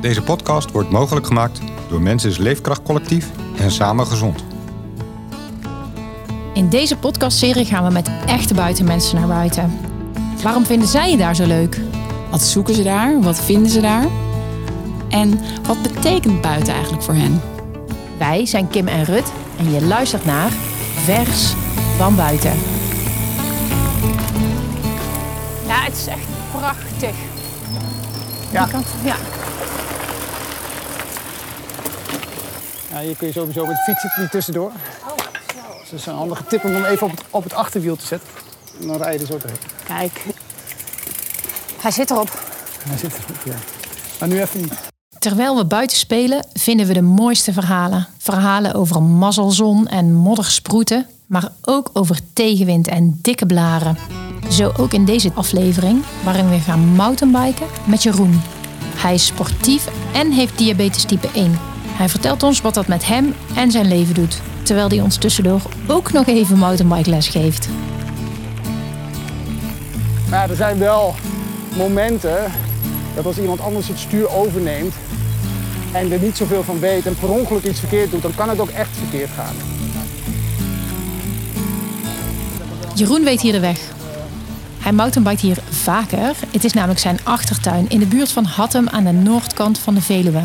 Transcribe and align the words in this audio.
Deze 0.00 0.22
podcast 0.22 0.70
wordt 0.70 0.90
mogelijk 0.90 1.26
gemaakt 1.26 1.60
door 1.88 2.00
Mensis 2.00 2.38
Leefkracht 2.38 2.82
Collectief 2.82 3.30
en 3.58 3.70
Samen 3.70 4.06
Gezond. 4.06 4.44
In 6.54 6.68
deze 6.68 6.96
podcastserie 6.96 7.64
gaan 7.64 7.84
we 7.84 7.90
met 7.90 8.10
echte 8.26 8.54
buitenmensen 8.54 9.16
naar 9.16 9.28
buiten. 9.28 9.78
Waarom 10.42 10.66
vinden 10.66 10.88
zij 10.88 11.10
je 11.10 11.16
daar 11.16 11.34
zo 11.34 11.46
leuk? 11.46 11.80
Wat 12.30 12.42
zoeken 12.42 12.74
ze 12.74 12.82
daar? 12.82 13.20
Wat 13.20 13.40
vinden 13.40 13.70
ze 13.70 13.80
daar? 13.80 14.06
En 15.08 15.40
wat 15.66 15.82
betekent 15.82 16.40
buiten 16.40 16.72
eigenlijk 16.72 17.02
voor 17.02 17.14
hen? 17.14 17.40
Wij 18.18 18.46
zijn 18.46 18.68
Kim 18.68 18.86
en 18.86 19.04
Rut 19.04 19.32
en 19.58 19.72
je 19.72 19.82
luistert 19.82 20.24
naar 20.24 20.50
Vers 21.04 21.54
van 21.96 22.16
Buiten. 22.16 22.54
Ja, 25.66 25.82
het 25.82 25.96
is 25.96 26.06
echt 26.06 26.26
prachtig. 26.50 27.14
Ja. 28.50 28.64
Die 28.64 28.72
kant, 28.72 28.86
ja. 29.04 29.16
Ja, 32.90 33.00
hier 33.00 33.16
kun 33.16 33.26
je 33.26 33.32
sowieso 33.32 33.66
met 33.66 33.78
fietsen 33.78 34.10
niet 34.16 34.30
tussendoor. 34.30 34.70
Oh, 35.08 35.16
Dus 35.80 35.90
dat 35.90 35.98
is 36.00 36.06
een 36.06 36.14
handige 36.14 36.44
tip 36.44 36.64
om 36.64 36.72
hem 36.72 36.84
even 36.84 37.06
op 37.06 37.10
het, 37.10 37.22
op 37.30 37.42
het 37.42 37.52
achterwiel 37.54 37.96
te 37.96 38.06
zetten. 38.06 38.28
En 38.80 38.86
dan 38.86 38.96
rij 38.96 39.12
je 39.12 39.18
er 39.18 39.26
zo 39.26 39.38
doorheen. 39.38 39.58
Kijk. 39.86 40.24
Hij 41.80 41.90
zit 41.90 42.10
erop. 42.10 42.38
Hij 42.88 42.98
zit 42.98 43.12
erop, 43.12 43.36
ja. 43.44 43.54
Maar 44.20 44.28
nu 44.28 44.40
even 44.40 44.60
niet. 44.60 44.72
Terwijl 45.18 45.56
we 45.56 45.64
buiten 45.64 45.96
spelen, 45.96 46.46
vinden 46.52 46.86
we 46.86 46.92
de 46.92 47.02
mooiste 47.02 47.52
verhalen. 47.52 48.06
Verhalen 48.18 48.74
over 48.74 48.96
een 48.96 49.16
mazzelzon 49.18 49.86
en 49.88 50.14
moddersproeten, 50.14 51.06
maar 51.26 51.48
ook 51.64 51.90
over 51.92 52.18
tegenwind 52.32 52.88
en 52.88 53.18
dikke 53.22 53.46
blaren. 53.46 53.96
Zo 54.50 54.72
ook 54.76 54.92
in 54.92 55.04
deze 55.04 55.32
aflevering, 55.34 56.02
waarin 56.24 56.50
we 56.50 56.58
gaan 56.58 56.80
mountainbiken 56.80 57.66
met 57.86 58.02
Jeroen. 58.02 58.40
Hij 58.96 59.14
is 59.14 59.26
sportief 59.26 59.88
en 60.14 60.30
heeft 60.30 60.58
diabetes 60.58 61.04
type 61.04 61.28
1. 61.34 61.69
Hij 62.00 62.08
vertelt 62.08 62.42
ons 62.42 62.60
wat 62.60 62.74
dat 62.74 62.86
met 62.86 63.06
hem 63.06 63.34
en 63.54 63.70
zijn 63.70 63.88
leven 63.88 64.14
doet, 64.14 64.40
terwijl 64.62 64.88
hij 64.88 65.00
ons 65.00 65.16
tussendoor 65.16 65.60
ook 65.86 66.12
nog 66.12 66.26
even 66.26 66.58
mountainbike 66.58 67.10
les 67.10 67.28
geeft. 67.28 67.68
Maar 70.28 70.50
er 70.50 70.56
zijn 70.56 70.78
wel 70.78 71.14
momenten 71.76 72.52
dat 73.14 73.26
als 73.26 73.38
iemand 73.38 73.60
anders 73.60 73.88
het 73.88 73.98
stuur 73.98 74.30
overneemt 74.30 74.94
en 75.92 76.12
er 76.12 76.20
niet 76.20 76.36
zoveel 76.36 76.62
van 76.62 76.78
weet 76.78 77.06
en 77.06 77.16
per 77.18 77.30
ongeluk 77.30 77.64
iets 77.64 77.78
verkeerd 77.78 78.10
doet, 78.10 78.22
dan 78.22 78.34
kan 78.34 78.48
het 78.48 78.60
ook 78.60 78.68
echt 78.68 78.96
verkeerd 78.96 79.30
gaan. 79.30 79.54
Jeroen 82.94 83.24
weet 83.24 83.40
hier 83.40 83.52
de 83.52 83.60
weg. 83.60 83.80
Hij 84.78 84.92
mountainbike 84.92 85.46
hier 85.46 85.58
vaker. 85.70 86.36
Het 86.50 86.64
is 86.64 86.72
namelijk 86.72 87.00
zijn 87.00 87.18
achtertuin 87.22 87.88
in 87.88 87.98
de 87.98 88.06
buurt 88.06 88.32
van 88.32 88.44
Hattem 88.44 88.88
aan 88.88 89.04
de 89.04 89.12
noordkant 89.12 89.78
van 89.78 89.94
de 89.94 90.02
Veluwe. 90.02 90.42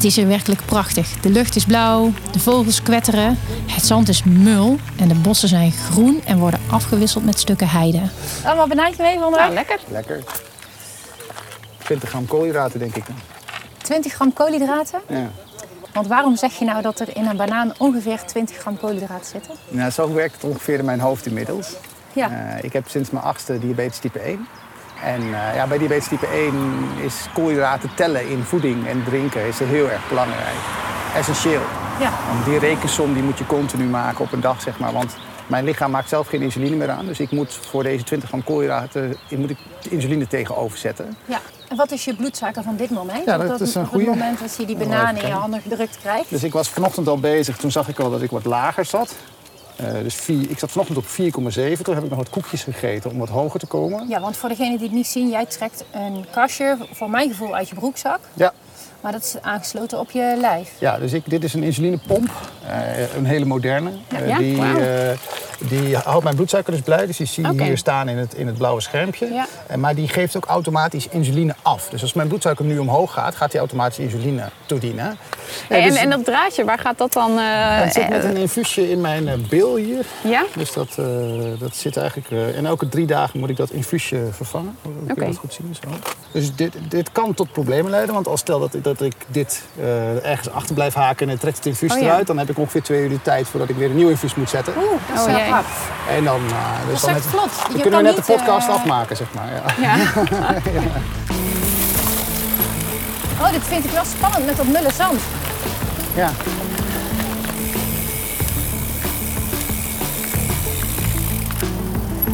Het 0.00 0.08
is 0.08 0.16
hier 0.16 0.26
werkelijk 0.26 0.64
prachtig. 0.64 1.20
De 1.20 1.30
lucht 1.30 1.56
is 1.56 1.64
blauw, 1.64 2.12
de 2.32 2.38
vogels 2.38 2.82
kwetteren, 2.82 3.38
het 3.66 3.84
zand 3.84 4.08
is 4.08 4.22
mul 4.24 4.76
en 4.98 5.08
de 5.08 5.14
bossen 5.14 5.48
zijn 5.48 5.72
groen 5.72 6.22
en 6.24 6.38
worden 6.38 6.60
afgewisseld 6.70 7.24
met 7.24 7.38
stukken 7.38 7.68
heide. 7.68 8.00
Allemaal 8.44 8.66
benijd 8.66 8.98
mee 8.98 9.24
onderweg? 9.24 9.50
lekker. 9.50 9.78
Lekker. 9.88 10.22
20 11.78 12.08
gram 12.08 12.26
koolhydraten, 12.26 12.78
denk 12.78 12.96
ik. 12.96 13.04
20 13.82 14.12
gram 14.12 14.32
koolhydraten. 14.32 15.00
Ja. 15.08 15.30
Want 15.92 16.06
waarom 16.06 16.36
zeg 16.36 16.58
je 16.58 16.64
nou 16.64 16.82
dat 16.82 17.00
er 17.00 17.16
in 17.16 17.26
een 17.26 17.36
banaan 17.36 17.72
ongeveer 17.78 18.24
20 18.26 18.56
gram 18.56 18.78
koolhydraten 18.78 19.26
zitten? 19.26 19.54
Nou, 19.68 19.90
zo 19.90 20.12
werkt 20.12 20.34
het 20.34 20.44
ongeveer 20.44 20.78
in 20.78 20.84
mijn 20.84 21.00
hoofd 21.00 21.26
inmiddels. 21.26 21.74
Ja. 22.12 22.30
Eh, 22.30 22.64
ik 22.64 22.72
heb 22.72 22.88
sinds 22.88 23.10
mijn 23.10 23.24
achtste 23.24 23.58
diabetes 23.58 23.98
type 23.98 24.18
1. 24.18 24.46
En 25.04 25.20
eh, 25.22 25.54
ja, 25.54 25.66
bij 25.66 25.78
diabetes 25.78 26.08
type 26.08 26.26
1 26.26 26.54
is 26.96 27.14
koolhydraten 27.34 27.90
tellen 27.94 28.28
in 28.28 28.42
voeding 28.42 28.86
en 28.86 29.04
drinken 29.04 29.46
is 29.46 29.58
heel 29.58 29.90
erg 29.90 30.08
belangrijk. 30.08 30.56
Essentieel. 31.16 31.60
Ja. 32.00 32.10
Want 32.32 32.44
die 32.44 32.58
rekensom 32.58 33.12
die 33.14 33.22
moet 33.22 33.38
je 33.38 33.46
continu 33.46 33.84
maken 33.84 34.24
op 34.24 34.32
een 34.32 34.40
dag, 34.40 34.60
zeg 34.62 34.78
maar. 34.78 34.92
Want 34.92 35.16
mijn 35.46 35.64
lichaam 35.64 35.90
maakt 35.90 36.08
zelf 36.08 36.26
geen 36.28 36.42
insuline 36.42 36.76
meer 36.76 36.90
aan. 36.90 37.06
Dus 37.06 37.20
ik 37.20 37.30
moet 37.30 37.54
voor 37.70 37.82
deze 37.82 38.04
20 38.04 38.28
gram 38.28 38.44
koolhydraten 38.44 39.16
ik 39.28 39.38
moet 39.38 39.50
ik 39.50 39.58
insuline 39.88 40.26
tegenover 40.26 40.78
zetten. 40.78 41.16
ja. 41.24 41.38
En 41.68 41.76
wat 41.76 41.90
is 41.90 42.04
je 42.04 42.14
bloedsuiker 42.14 42.62
van 42.62 42.76
dit 42.76 42.90
moment? 42.90 43.24
Ja, 43.24 43.38
Op 43.38 43.46
dat 43.48 43.60
is 43.60 43.74
een 43.74 43.82
op 43.82 43.88
goeie. 43.88 44.06
het 44.08 44.14
moment 44.18 44.40
dat 44.40 44.56
je 44.56 44.64
die 44.66 44.76
Oh, 44.76 44.82
banaan 44.82 45.14
even 45.14 45.22
in 45.22 45.28
je 45.28 45.34
handen 45.40 45.60
gedrukt 45.60 45.98
krijgt. 45.98 46.30
Dus 46.30 46.42
ik 46.42 46.52
was 46.52 46.68
vanochtend 46.68 47.08
al 47.08 47.18
bezig. 47.18 47.56
Toen 47.56 47.70
zag 47.70 47.88
ik 47.88 47.98
al 47.98 48.10
dat 48.10 48.22
ik 48.22 48.30
wat 48.30 48.44
lager 48.44 48.84
zat. 48.84 49.14
Eh, 49.80 50.02
dus 50.02 50.14
vier, 50.14 50.50
ik 50.50 50.58
zat 50.58 50.70
vanochtend 50.70 50.98
op 50.98 51.04
4,7. 51.04 51.82
Toen 51.82 51.94
heb 51.94 52.04
ik 52.04 52.10
nog 52.10 52.18
wat 52.18 52.30
koekjes 52.30 52.62
gegeten 52.62 53.10
om 53.10 53.18
wat 53.18 53.28
hoger 53.28 53.60
te 53.60 53.66
komen. 53.66 54.08
Ja, 54.08 54.20
want 54.20 54.36
voor 54.36 54.48
degenen 54.48 54.78
die 54.78 54.86
het 54.86 54.96
niet 54.96 55.06
zien, 55.06 55.28
jij 55.28 55.46
trekt 55.46 55.84
een 55.92 56.24
kastje, 56.30 56.76
voor 56.92 57.10
mijn 57.10 57.28
gevoel, 57.28 57.54
uit 57.54 57.68
je 57.68 57.74
broekzak. 57.74 58.18
Ja, 58.34 58.52
Maar 59.00 59.12
dat 59.12 59.22
is 59.22 59.36
aangesloten 59.40 59.98
op 59.98 60.10
je 60.10 60.36
lijf. 60.40 60.70
Ja, 60.78 60.98
dus 60.98 61.12
ik, 61.12 61.22
dit 61.30 61.44
is 61.44 61.54
een 61.54 61.62
insulinepomp, 61.62 62.30
eh, 62.66 63.14
een 63.16 63.24
hele 63.24 63.44
moderne. 63.44 63.90
Ja, 64.26 64.38
die, 64.38 64.62
eh, 64.62 65.18
die 65.58 65.96
houdt 65.96 66.24
mijn 66.24 66.36
bloedsuiker 66.36 66.72
dus 66.72 66.82
blij, 66.82 67.06
dus 67.06 67.16
die 67.16 67.26
zie 67.26 67.44
je 67.44 67.50
Oké. 67.52 67.64
hier 67.64 67.78
staan 67.78 68.08
in 68.08 68.18
het, 68.18 68.34
in 68.34 68.46
het 68.46 68.56
blauwe 68.56 68.80
schermpje. 68.80 69.32
Ja. 69.32 69.76
Maar 69.76 69.94
die 69.94 70.08
geeft 70.08 70.36
ook 70.36 70.44
automatisch 70.44 71.08
insuline 71.08 71.54
af. 71.62 71.88
Dus 71.88 72.02
als 72.02 72.12
mijn 72.12 72.28
bloedsuiker 72.28 72.64
nu 72.64 72.78
omhoog 72.78 73.12
gaat, 73.12 73.34
gaat 73.34 73.50
hij 73.50 73.60
automatisch 73.60 73.98
insuline 73.98 74.48
toedienen. 74.66 75.18
Hey, 75.68 75.82
en, 75.82 75.88
dus- 75.88 75.98
en 75.98 76.10
dat 76.10 76.24
draadje, 76.24 76.64
waar 76.64 76.78
gaat 76.78 76.98
dat 76.98 77.12
dan? 77.12 77.30
eh, 77.38 77.44
het 77.80 77.92
zit 77.92 78.08
met 78.08 78.24
eh, 78.24 78.30
een 78.30 78.36
infuusje 78.36 78.90
in 78.90 79.00
mijn 79.00 79.28
eh, 79.28 79.34
bil 79.48 79.76
hier. 79.76 80.04
ja? 80.22 80.44
Dus 80.56 80.72
dat, 80.72 80.88
dat 81.58 81.76
zit 81.76 81.96
eigenlijk... 81.96 82.54
en 82.56 82.66
elke 82.66 82.88
drie 82.88 83.06
dagen 83.06 83.40
moet 83.40 83.48
ik 83.50 83.56
dat 83.56 83.70
infuusje 83.70 84.20
vervangen. 84.30 84.76
Oké. 85.10 85.24
dat 85.26 85.36
goed 85.36 85.52
zien? 85.52 85.76
Zo. 85.82 85.88
Dus 86.32 86.54
dit, 86.54 86.74
dit 86.88 87.12
kan 87.12 87.34
tot 87.34 87.52
problemen 87.52 87.90
leiden. 87.90 88.14
Want 88.14 88.28
als 88.28 88.40
stel 88.40 88.58
dat, 88.60 88.74
ik- 88.74 88.84
dat 88.84 89.00
ik 89.00 89.14
dit 89.26 89.62
ergens 90.22 90.50
achter 90.50 90.74
blijf 90.74 90.94
haken 90.94 91.26
en 91.26 91.32
het 91.32 91.40
trekt 91.40 91.56
het 91.56 91.66
infuus 91.66 91.92
Oh, 91.92 91.98
ja. 91.98 92.04
eruit... 92.04 92.26
dan 92.26 92.38
heb 92.38 92.50
ik 92.50 92.58
ongeveer 92.58 92.82
twee 92.82 93.02
uur 93.02 93.08
de 93.08 93.22
tijd 93.22 93.48
voordat 93.48 93.68
ik 93.68 93.76
weer 93.76 93.90
een 93.90 93.96
nieuw 93.96 94.08
infuus 94.08 94.34
moet 94.34 94.50
zetten. 94.50 94.72
Oeh, 94.76 94.90
dat 95.14 95.26
is 95.28 95.34
Oh. 95.34 95.58
En 96.16 96.24
dan, 96.24 96.40
dus 96.88 96.94
is 96.94 97.00
dan 97.00 97.14
Je 97.74 97.80
kunnen 97.82 98.02
we 98.02 98.06
net 98.06 98.16
de 98.16 98.32
podcast 98.32 98.68
afmaken, 98.68 99.16
zeg 99.16 99.26
maar. 99.34 99.48
Ja. 99.80 99.88
Ja. 99.90 99.96
Oh, 103.42 103.50
dit 103.52 103.62
vind 103.64 103.84
ik 103.84 103.90
wel 103.90 104.04
spannend 104.04 104.46
met 104.46 104.56
dat 104.56 104.66
mulle 104.66 104.90
zand. 104.92 105.20
Ja. 106.14 106.30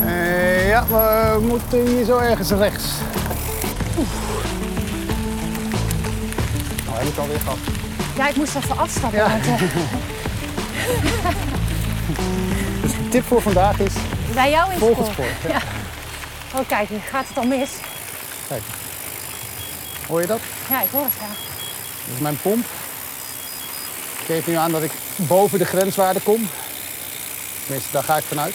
Eh, 0.05 0.69
ja, 0.69 0.87
we 0.87 1.39
moeten 1.41 1.87
hier 1.87 2.05
zo 2.05 2.19
ergens 2.19 2.51
rechts. 2.51 2.85
Oeh. 3.99 4.07
Nou, 6.87 6.99
heb 6.99 7.07
ik 7.07 7.17
alweer 7.19 7.41
gehad. 7.41 7.59
Ja, 8.17 8.29
ik 8.29 8.37
moest 8.37 8.55
even 8.55 8.79
afstappen. 8.79 9.19
Ja. 9.19 9.29
Want, 9.29 9.45
eh, 9.45 9.63
Dus 12.83 12.91
de 12.93 13.09
tip 13.09 13.27
voor 13.27 13.43
vandaag 13.43 13.81
is 13.81 13.93
bij 14.35 14.51
jou 14.51 14.73
in 14.73 14.79
volg 14.79 14.99
het 14.99 15.07
spoor. 15.07 15.25
Ja. 15.25 15.49
Ja. 15.49 15.61
Oh, 16.55 16.69
kijk, 16.69 16.89
gaat 17.11 17.29
het 17.29 17.37
al 17.39 17.45
mis. 17.45 17.71
Kijk. 18.49 18.63
Hoor 20.09 20.21
je 20.21 20.27
dat? 20.27 20.41
Ja, 20.69 20.83
ik 20.83 20.89
hoor 20.91 21.05
het 21.05 21.13
ja. 21.21 21.27
Dat 21.27 22.15
is 22.15 22.21
mijn 22.21 22.39
pomp. 22.43 22.65
Ik 24.27 24.35
geef 24.35 24.47
nu 24.47 24.55
aan 24.55 24.71
dat 24.73 24.83
ik 24.83 24.91
boven 25.17 25.59
de 25.59 25.65
grenswaarde 25.65 26.21
kom. 26.21 26.49
Tenminste, 27.65 27.93
daar 27.93 28.03
ga 28.03 28.17
ik 28.17 28.25
vanuit. 28.25 28.55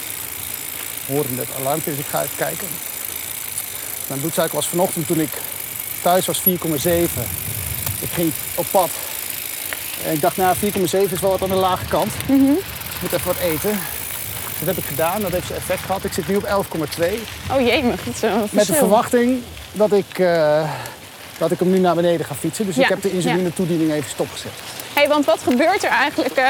Horen 1.07 1.37
het 1.37 1.47
alarmpje, 1.59 1.89
dus 1.91 1.99
ik 1.99 2.05
ga 2.05 2.21
even 2.21 2.35
kijken. 2.35 2.67
Mijn 4.07 4.19
bloedsuiker 4.19 4.55
was 4.55 4.67
vanochtend 4.67 5.07
toen 5.07 5.19
ik 5.19 5.29
thuis 6.01 6.25
was 6.25 6.41
4,7. 6.41 6.49
Ik 7.99 8.09
ging 8.13 8.31
op 8.55 8.65
pad. 8.71 8.89
En 10.05 10.13
ik 10.13 10.21
dacht, 10.21 10.37
nou 10.37 10.55
4,7 10.55 10.61
is 11.11 11.19
wel 11.19 11.31
wat 11.31 11.41
aan 11.41 11.49
de 11.49 11.55
lage 11.55 11.85
kant. 11.85 12.11
Dus 12.27 12.35
ik 12.95 13.01
moet 13.01 13.11
even 13.11 13.27
wat 13.27 13.37
eten. 13.37 13.79
Dat 14.59 14.67
heb 14.67 14.77
ik 14.77 14.85
gedaan, 14.85 15.21
dat 15.21 15.31
heeft 15.31 15.47
zijn 15.47 15.59
effect 15.59 15.81
gehad. 15.81 16.03
Ik 16.03 16.13
zit 16.13 16.27
nu 16.27 16.35
op 16.35 16.43
11,2. 16.43 16.49
Oh 17.51 17.61
jee, 17.61 17.83
maar 17.83 17.97
wel 18.21 18.31
een 18.31 18.47
Met 18.51 18.67
de 18.67 18.73
verwachting 18.73 19.41
dat 19.71 19.91
ik, 19.91 20.19
eh, 20.19 20.69
dat 21.37 21.51
ik 21.51 21.59
hem 21.59 21.69
nu 21.69 21.79
naar 21.79 21.95
beneden 21.95 22.25
ga 22.25 22.35
fietsen. 22.35 22.65
Dus 22.65 22.75
Ja, 22.75 22.83
ik 22.83 22.89
heb 22.89 23.01
de 23.01 23.11
insuline-toediening 23.11 23.91
even 23.91 24.09
stopgezet. 24.09 24.51
Hey, 24.93 25.07
want 25.07 25.25
wat 25.25 25.39
gebeurt 25.43 25.83
er 25.83 25.89
eigenlijk 25.89 26.35
eh, 26.35 26.45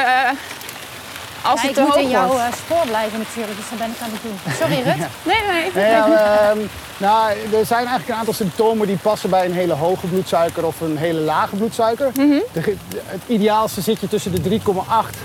als 1.42 1.62
Ja, 1.62 1.68
het 1.68 1.70
ik 1.70 1.74
te 1.76 1.82
moet 1.82 1.90
hoog 1.94 2.04
in 2.04 2.10
jouw 2.10 2.28
wordt? 2.28 2.42
eh, 2.42 2.54
spoor 2.66 2.86
blijven 2.88 3.20
natuurlijk, 3.20 3.58
dus 3.58 3.70
dat 3.70 3.78
ben 3.80 3.88
ik 3.90 4.02
aan 4.04 4.10
het 4.12 4.22
doen. 4.22 4.54
Sorry 4.60 4.76
Rut. 4.88 5.08
Nee, 5.24 5.42
nee. 5.52 5.72
Nee, 5.74 5.92
ja, 5.92 6.50
ehm, 6.50 6.58
nou, 6.98 7.30
er 7.32 7.66
zijn 7.66 7.80
eigenlijk 7.80 8.10
een 8.10 8.16
aantal 8.16 8.34
symptomen 8.34 8.88
die 8.88 8.98
passen 8.98 9.30
bij 9.30 9.46
een 9.46 9.54
hele 9.54 9.74
hoge 9.74 10.08
bloedsuiker 10.08 10.66
of 10.66 10.82
een 10.82 10.98
hele 10.98 11.20
lage 11.20 11.56
bloedsuiker. 11.56 12.12
De 12.14 12.62
ge- 12.64 12.78
het 13.06 13.22
ideaalste 13.28 13.82
zit 13.82 14.00
je 14.00 14.08
tussen 14.08 14.32
de 14.32 14.42
3,8 14.42 15.16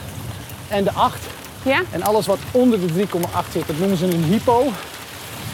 en 0.69 0.85
de 0.85 0.93
8. 0.93 1.19
Ja? 1.63 1.81
En 1.91 2.03
alles 2.03 2.27
wat 2.27 2.39
onder 2.51 2.81
de 2.81 2.93
3,8 2.93 3.53
zit, 3.53 3.67
dat 3.67 3.79
noemen 3.79 3.97
ze 3.97 4.05
een 4.05 4.25
hypo. 4.25 4.73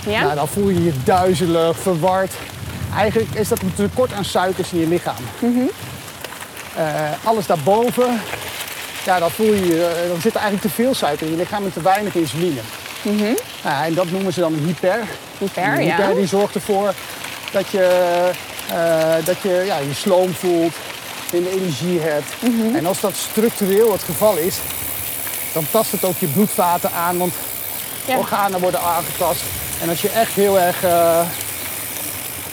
Ja? 0.07 0.23
Nou, 0.23 0.35
dan 0.35 0.49
voel 0.49 0.69
je 0.69 0.85
je 0.85 0.93
duizelig, 1.05 1.77
verward. 1.79 2.33
Eigenlijk 2.97 3.31
is 3.35 3.49
dat 3.49 3.61
een 3.63 3.75
tekort 3.75 4.13
aan 4.13 4.25
suikers 4.25 4.73
in 4.73 4.79
je 4.81 4.87
lichaam. 4.89 5.15
Eh, 5.41 5.49
alles 7.25 7.47
daarboven, 7.47 8.21
ja, 9.05 9.19
dan, 9.19 9.31
voel 9.31 9.53
je, 9.53 9.87
eh, 9.87 10.09
dan 10.09 10.21
zit 10.21 10.35
er 10.35 10.41
eigenlijk 10.41 10.75
te 10.75 10.83
veel 10.83 10.95
suiker 10.95 11.27
in 11.27 11.33
je 11.33 11.39
lichaam 11.39 11.65
en 11.65 11.73
te 11.73 11.83
weinig 11.83 12.15
insuline. 12.15 12.61
Nou, 13.65 13.85
en 13.85 13.95
dat 13.95 14.11
noemen 14.11 14.33
ze 14.33 14.41
dan 14.41 14.55
hyper. 14.55 14.99
Hyper, 15.39 15.77
die 15.77 15.87
ja. 15.87 15.97
hyper 15.97 16.15
die 16.15 16.27
zorgt 16.27 16.55
ervoor 16.55 16.95
dat 17.53 17.69
je 17.71 18.31
Eh, 18.73 19.25
dat 19.25 19.41
je 19.43 19.63
ja, 19.67 19.79
je 19.79 19.95
sloom 19.95 20.35
voelt, 20.35 20.75
minder 21.33 21.53
energie 21.53 22.01
hebt. 22.01 22.27
En 22.75 22.87
als 22.87 23.01
dat 23.01 23.15
structureel 23.17 23.93
het 23.93 24.03
geval 24.03 24.37
is, 24.37 24.57
dan 25.53 25.67
tast 25.71 25.93
het 25.93 26.05
ook 26.05 26.17
je 26.19 26.27
bloedvaten 26.27 26.91
aan, 26.93 27.19
want 27.19 27.33
Ja. 28.07 28.17
organen 28.17 28.61
worden 28.61 28.81
aangetast. 28.81 29.43
En 29.83 29.89
als 29.89 30.03
je 30.03 30.09
echt 30.09 30.33
heel 30.33 30.59
erg, 30.59 30.85
eh, 30.85 31.21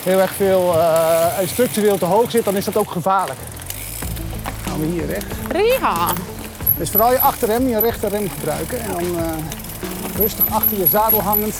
heel 0.03 0.19
erg 0.19 0.31
veel 0.35 0.77
eh, 0.77 1.39
en 1.39 1.47
structureel 1.47 1.97
te 1.97 2.05
hoog 2.05 2.31
zit, 2.31 2.45
dan 2.45 2.55
is 2.55 2.65
dat 2.65 2.77
ook 2.77 2.91
gevaarlijk. 2.91 3.39
Gaan 4.79 4.87
we 4.87 4.93
hier 4.93 5.05
recht. 5.05 5.25
Riha. 5.51 6.11
Dus 6.77 6.89
vooral 6.89 7.11
je 7.11 7.19
achterrem, 7.19 7.67
je 7.67 7.79
rechterrem 7.79 8.29
gebruiken. 8.29 8.79
En 8.79 8.91
dan 8.91 9.17
eh, 9.17 9.23
rustig 10.15 10.45
achter 10.49 10.77
je 10.77 10.87
zadel 10.87 11.21
hangend 11.21 11.55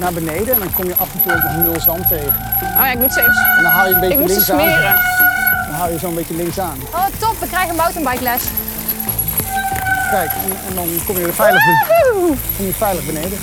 naar 0.00 0.12
beneden. 0.12 0.54
En 0.54 0.58
dan 0.60 0.72
kom 0.72 0.84
je 0.84 0.96
af 0.96 1.12
en 1.14 1.22
toe 1.22 1.32
ook 1.32 1.42
nog 1.42 1.56
nul 1.66 1.80
zand 1.80 2.08
tegen. 2.08 2.28
Oh 2.62 2.84
ja, 2.84 2.90
ik 2.90 2.98
moet 2.98 3.10
steeds... 3.10 3.38
En 3.56 3.62
dan 3.62 3.72
hou 3.72 3.88
je 3.88 3.94
een 3.94 4.00
beetje 4.00 4.14
Ik 4.14 4.20
moet 4.20 4.30
ze 4.30 4.34
links 4.36 4.50
aan. 4.50 4.60
smeren. 4.60 4.94
Dan 5.66 5.74
hou 5.74 5.92
je 5.92 5.98
zo 5.98 6.08
een 6.08 6.14
beetje 6.14 6.34
links 6.36 6.58
aan. 6.58 6.78
Oh, 6.94 7.06
top. 7.18 7.36
We 7.40 7.46
krijgen 7.46 7.76
mountainbike 7.76 8.22
les. 8.22 8.42
Kijk, 10.10 10.30
en, 10.30 10.50
en 10.68 10.74
dan 10.74 10.88
kom 11.06 11.16
je, 11.16 11.26
er 11.26 11.34
veilig, 11.34 11.62
kom 12.56 12.66
je 12.66 12.72
veilig 12.74 13.06
beneden. 13.06 13.38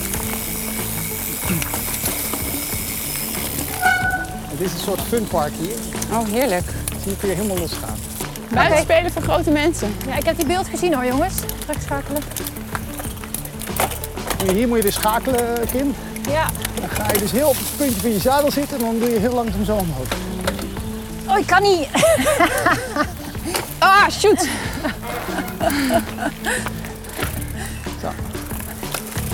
Het 4.51 4.59
is 4.61 4.73
een 4.73 4.79
soort 4.79 5.01
funpark 5.01 5.53
hier. 5.59 5.75
Oh, 6.11 6.27
heerlijk. 6.27 6.65
Hier 7.03 7.15
kun 7.15 7.29
je 7.29 7.35
helemaal 7.35 7.57
losgaan. 7.57 8.08
Buiten 8.53 8.81
spelen 8.81 9.11
voor 9.11 9.21
grote 9.21 9.51
mensen. 9.51 9.95
Ja, 10.07 10.15
ik 10.15 10.25
heb 10.25 10.37
die 10.37 10.45
beeld 10.45 10.67
gezien 10.67 10.93
hoor, 10.93 11.05
jongens. 11.05 11.33
Terugschakelen. 11.65 12.21
En 14.47 14.55
hier 14.55 14.67
moet 14.67 14.77
je 14.77 14.83
dus 14.83 14.93
schakelen, 14.93 15.69
Kim. 15.71 15.95
Ja. 16.29 16.49
Dan 16.79 16.89
ga 16.89 17.11
je 17.11 17.19
dus 17.19 17.31
heel 17.31 17.47
op 17.47 17.55
het 17.57 17.77
puntje 17.77 18.01
van 18.01 18.09
je 18.11 18.19
zadel 18.19 18.51
zitten 18.51 18.77
en 18.77 18.83
dan 18.83 18.99
doe 18.99 19.09
je 19.09 19.19
heel 19.19 19.33
langzaam 19.33 19.65
zo 19.65 19.75
omhoog. 19.75 20.07
Oh, 21.27 21.37
ik 21.37 21.45
kan 21.47 21.61
niet. 21.61 21.87
Ah, 23.79 24.09
shoot. 24.09 24.47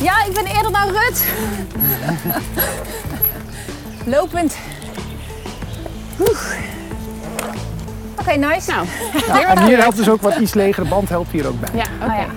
Ja, 0.01 0.23
ik 0.25 0.33
ben 0.33 0.45
eerder 0.45 0.71
naar 0.71 0.88
Rut. 0.88 1.25
Lopend. 4.15 4.56
Oeh. 6.19 6.64
Oké, 8.27 8.36
nice. 8.38 8.72
Nou, 8.72 8.88
Ja, 9.27 9.50
en 9.56 9.66
hier 9.66 9.77
helpt 9.77 9.98
dus 9.98 10.10
ook 10.10 10.22
wat 10.22 10.36
iets 10.38 10.54
legere 10.54 10.88
band 10.88 11.10
helpt 11.10 11.31
hier 11.31 11.48
ook 11.48 11.60
bij. 11.60 11.69
ja, 11.74 11.83
oké. 12.01 12.06
Nou 12.07 12.19
ja. 12.19 12.27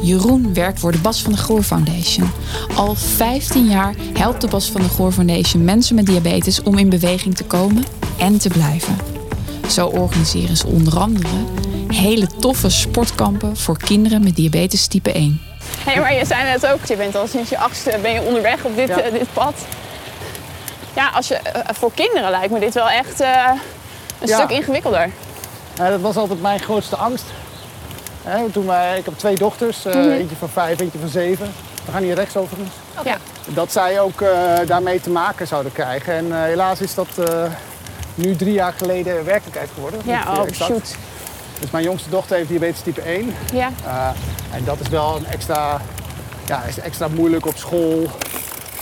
Jeroen 0.00 0.54
werkt 0.54 0.80
voor 0.80 0.92
de 0.92 0.98
Bas 0.98 1.22
van 1.22 1.32
de 1.32 1.38
Goor 1.38 1.62
Foundation. 1.62 2.30
Al 2.76 2.94
15 2.94 3.66
jaar 3.68 3.94
helpt 4.18 4.40
de 4.40 4.46
Bas 4.48 4.70
van 4.70 4.80
de 4.80 4.88
Goor 4.88 5.12
Foundation 5.12 5.64
mensen 5.64 5.94
met 5.94 6.06
diabetes 6.06 6.62
om 6.62 6.78
in 6.78 6.88
beweging 6.88 7.36
te 7.36 7.44
komen 7.44 7.84
en 8.18 8.38
te 8.38 8.48
blijven. 8.48 8.96
Zo 9.70 9.86
organiseren 9.86 10.56
ze 10.56 10.66
onder 10.66 10.98
andere 10.98 11.28
hele 11.88 12.26
toffe 12.40 12.70
sportkampen 12.70 13.56
voor 13.56 13.78
kinderen 13.78 14.22
met 14.24 14.36
diabetes 14.36 14.86
type 14.86 15.12
1. 15.12 15.40
Hé, 15.84 16.00
maar 16.00 16.14
je 16.14 16.24
zei 16.24 16.42
net 16.44 16.66
ook, 16.66 16.84
je 16.84 16.96
bent 16.96 17.16
al 17.16 17.26
sinds 17.26 17.50
je 17.50 17.58
achtste 17.58 17.98
ben 18.02 18.12
je 18.12 18.20
onderweg 18.22 18.64
op 18.64 18.76
dit, 18.76 18.88
Ja. 18.88 19.00
eh, 19.00 19.12
dit 19.12 19.32
pad. 19.32 19.54
Ja, 20.94 21.08
als 21.14 21.28
je, 21.28 21.34
eh, 21.34 21.60
voor 21.74 21.90
kinderen 21.94 22.30
lijkt 22.30 22.52
me 22.52 22.58
dit 22.60 22.74
wel 22.74 22.88
echt 22.88 23.20
eh, 23.20 23.50
een 24.20 24.28
Ja. 24.28 24.36
stuk 24.36 24.50
ingewikkelder. 24.50 25.10
Ja, 25.74 25.88
dat 25.90 26.00
was 26.00 26.16
altijd 26.16 26.40
mijn 26.40 26.60
grootste 26.60 26.96
angst. 26.96 27.24
Hè, 28.22 28.50
toen 28.50 28.66
wij, 28.66 28.98
ik 28.98 29.04
heb 29.04 29.18
twee 29.18 29.34
dochters, 29.36 29.84
eh, 29.84 30.18
eentje 30.18 30.36
van 30.36 30.48
vijf, 30.48 30.80
eentje 30.80 30.98
van 30.98 31.08
zeven. 31.08 31.52
We 31.84 31.92
gaan 31.92 32.02
hier 32.02 32.14
rechts 32.14 32.36
overigens. 32.36 32.74
Ja. 33.04 33.16
Dat 33.46 33.72
zij 33.72 34.00
ook 34.00 34.20
eh, 34.20 34.30
daarmee 34.66 35.00
te 35.00 35.10
maken 35.10 35.46
zouden 35.46 35.72
krijgen. 35.72 36.12
En 36.14 36.32
eh, 36.32 36.42
helaas 36.42 36.80
is 36.80 36.94
dat 36.94 37.06
eh, 37.28 37.42
nu 38.14 38.36
drie 38.36 38.52
jaar 38.52 38.72
geleden 38.76 39.24
werkelijkheid 39.24 39.70
geworden. 39.74 40.00
Ja, 40.04 40.22
oh 40.28 40.46
exact. 40.46 40.70
shoot. 40.70 40.94
Dus 41.60 41.70
mijn 41.70 41.84
jongste 41.84 42.10
dochter 42.10 42.36
heeft 42.36 42.48
diabetes 42.48 42.80
type 42.80 43.00
1. 43.00 43.34
Ja, 43.52 43.70
Eh, 43.86 44.08
en 44.56 44.64
dat 44.64 44.80
is 44.80 44.88
wel 44.88 45.16
een 45.16 45.26
extra, 45.26 45.80
ja, 46.46 46.62
is 46.62 46.78
extra 46.78 47.08
moeilijk 47.08 47.46
op 47.46 47.56
school. 47.56 48.06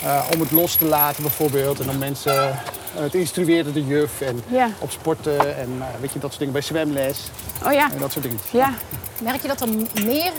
eh, 0.05 0.23
om 0.35 0.41
het 0.41 0.51
los 0.51 0.75
te 0.75 0.85
laten 0.85 1.23
bijvoorbeeld. 1.23 1.81
En 1.81 1.91
om 1.91 1.99
mensen 1.99 2.59
eh, 2.97 3.05
te 3.05 3.19
instrueren, 3.19 3.73
de 3.73 3.85
juf. 3.85 4.21
En 4.21 4.43
ja. 4.47 4.69
op 4.79 4.91
sporten 4.91 5.57
en 5.57 5.69
eh, 5.81 5.87
weet 6.01 6.13
je, 6.13 6.19
dat 6.19 6.29
soort 6.29 6.39
dingen. 6.39 6.53
Bij 6.53 6.63
zwemles 6.63 7.19
Oh 7.65 7.73
ja, 7.73 7.91
en 7.93 7.99
dat 7.99 8.13
soort 8.13 8.25
dingen. 8.25 8.41
ja. 8.51 8.73
Merk 9.23 9.43
je 9.43 9.49
dat 9.49 9.61
er 9.61 9.69
meer, 10.05 10.33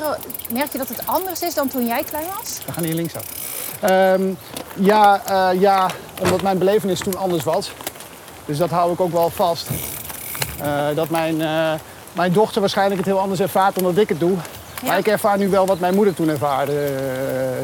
merk 0.52 0.72
je 0.72 0.78
dat 0.78 0.88
het 0.88 1.02
anders 1.06 1.42
is 1.42 1.54
dan 1.54 1.68
toen 1.68 1.86
jij 1.86 2.04
klein 2.04 2.26
was? 2.38 2.58
We 2.66 2.72
gaan 2.72 2.84
hier 2.84 2.94
linksaf. 2.96 3.24
Ehm 3.80 4.24
ja, 4.76 5.22
eh, 5.26 5.62
ja, 5.62 5.90
omdat 6.22 6.42
mijn 6.42 6.58
belevenis 6.58 7.00
toen 7.00 7.18
anders 7.18 7.44
was. 7.44 7.72
Dus 8.46 8.58
dat 8.58 8.70
hou 8.70 8.94
ik 8.94 9.02
ook 9.02 9.12
wel 9.12 9.30
vast. 9.30 9.68
Dat 10.96 11.10
mijn, 11.10 11.38
mijn 12.12 12.34
dochter 12.34 12.62
waarschijnlijk 12.62 12.98
het 12.98 13.06
heel 13.10 13.20
anders 13.20 13.40
ervaart 13.40 13.76
dan 13.76 13.84
dat 13.84 13.98
ik 13.98 14.10
het 14.10 14.20
doe. 14.20 14.38
Maar 14.86 14.98
ik 14.98 15.08
ervaar 15.08 15.38
nu 15.38 15.50
wel 15.50 15.66
wat 15.66 15.80
mijn 15.80 15.96
moeder 15.96 16.14
toen 16.14 16.30
ervaarde, 16.30 16.94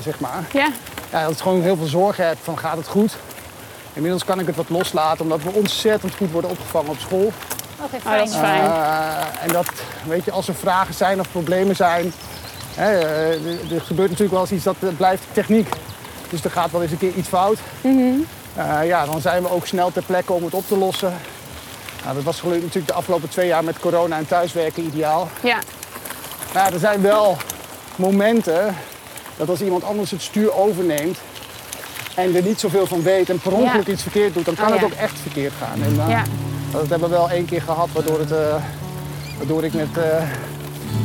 zeg 0.03 0.19
maar. 0.19 0.43
ja. 0.51 0.67
Ja, 1.11 1.23
dat 1.23 1.31
ik 1.31 1.37
gewoon 1.37 1.61
heel 1.61 1.75
veel 1.75 1.85
zorgen 1.85 2.27
heb 2.27 2.37
van 2.41 2.57
gaat 2.57 2.77
het 2.77 2.87
goed. 2.87 3.15
Inmiddels 3.93 4.25
kan 4.25 4.39
ik 4.39 4.47
het 4.47 4.55
wat 4.55 4.69
loslaten 4.69 5.21
omdat 5.23 5.43
we 5.43 5.49
ontzettend 5.51 6.15
goed 6.15 6.31
worden 6.31 6.49
opgevangen 6.49 6.89
op 6.89 6.99
school. 6.99 7.31
Oké, 7.83 7.95
Oh, 8.05 8.17
dat 8.17 8.27
is 8.27 8.35
fijn. 8.35 8.61
Eh, 8.63 9.43
en 9.43 9.51
dat, 9.51 9.65
weet 10.07 10.25
je, 10.25 10.31
als 10.31 10.47
er 10.47 10.55
vragen 10.55 10.93
zijn 10.93 11.19
of 11.19 11.31
problemen 11.31 11.75
zijn. 11.75 12.13
Hè, 12.75 12.99
eh, 12.99 13.31
er, 13.31 13.73
er 13.75 13.81
gebeurt 13.81 14.09
natuurlijk 14.09 14.31
wel 14.31 14.41
eens 14.41 14.51
iets 14.51 14.63
dat 14.63 14.75
het 14.79 14.97
blijft 14.97 15.23
techniek. 15.31 15.69
Dus 16.29 16.43
er 16.43 16.51
gaat 16.51 16.71
wel 16.71 16.81
eens 16.81 16.91
een 16.91 16.97
keer 16.97 17.13
iets 17.13 17.27
fout. 17.27 17.57
Eh, 18.55 18.87
ja, 18.87 19.05
dan 19.05 19.21
zijn 19.21 19.43
we 19.43 19.51
ook 19.51 19.65
snel 19.65 19.91
ter 19.91 20.03
plekke 20.03 20.33
om 20.33 20.43
het 20.43 20.53
op 20.53 20.67
te 20.67 20.77
lossen. 20.77 21.13
Nou, 22.03 22.15
dat 22.15 22.23
was 22.23 22.39
gelukkig 22.39 22.63
natuurlijk 22.63 22.91
de 22.91 22.97
afgelopen 22.97 23.29
twee 23.29 23.47
jaar 23.47 23.63
met 23.63 23.79
corona 23.79 24.17
en 24.17 24.27
thuiswerken 24.27 24.83
ideaal. 24.85 25.29
ja. 25.41 25.57
Maar 26.53 26.65
ja, 26.67 26.73
er 26.73 26.79
zijn 26.79 27.01
wel 27.01 27.37
momenten 27.95 28.75
dat 29.37 29.49
als 29.49 29.61
iemand 29.61 29.83
anders 29.83 30.11
het 30.11 30.21
stuur 30.21 30.53
overneemt 30.53 31.17
en 32.15 32.35
er 32.35 32.41
niet 32.43 32.59
zoveel 32.59 32.85
van 32.87 33.01
weet 33.03 33.29
en 33.29 33.39
per 33.39 33.51
ongeluk 33.53 33.87
iets 33.87 34.01
verkeerd 34.01 34.33
doet, 34.33 34.45
dan 34.45 34.55
kan 34.55 34.67
Oh, 34.67 34.73
het 34.73 34.83
ook 34.83 34.91
echt 34.91 35.19
verkeerd 35.21 35.53
gaan. 35.59 35.83
En, 35.83 35.99
eh, 36.01 36.09
ja. 36.09 36.23
dat 36.71 36.89
hebben 36.89 37.09
we 37.09 37.15
wel 37.15 37.29
één 37.29 37.45
keer 37.45 37.61
gehad, 37.61 37.87
waardoor, 37.93 38.19
het, 38.19 38.31
eh, 38.31 38.55
waardoor 39.37 39.63
ik 39.63 39.73
met, 39.73 39.97
eh, 39.97 40.23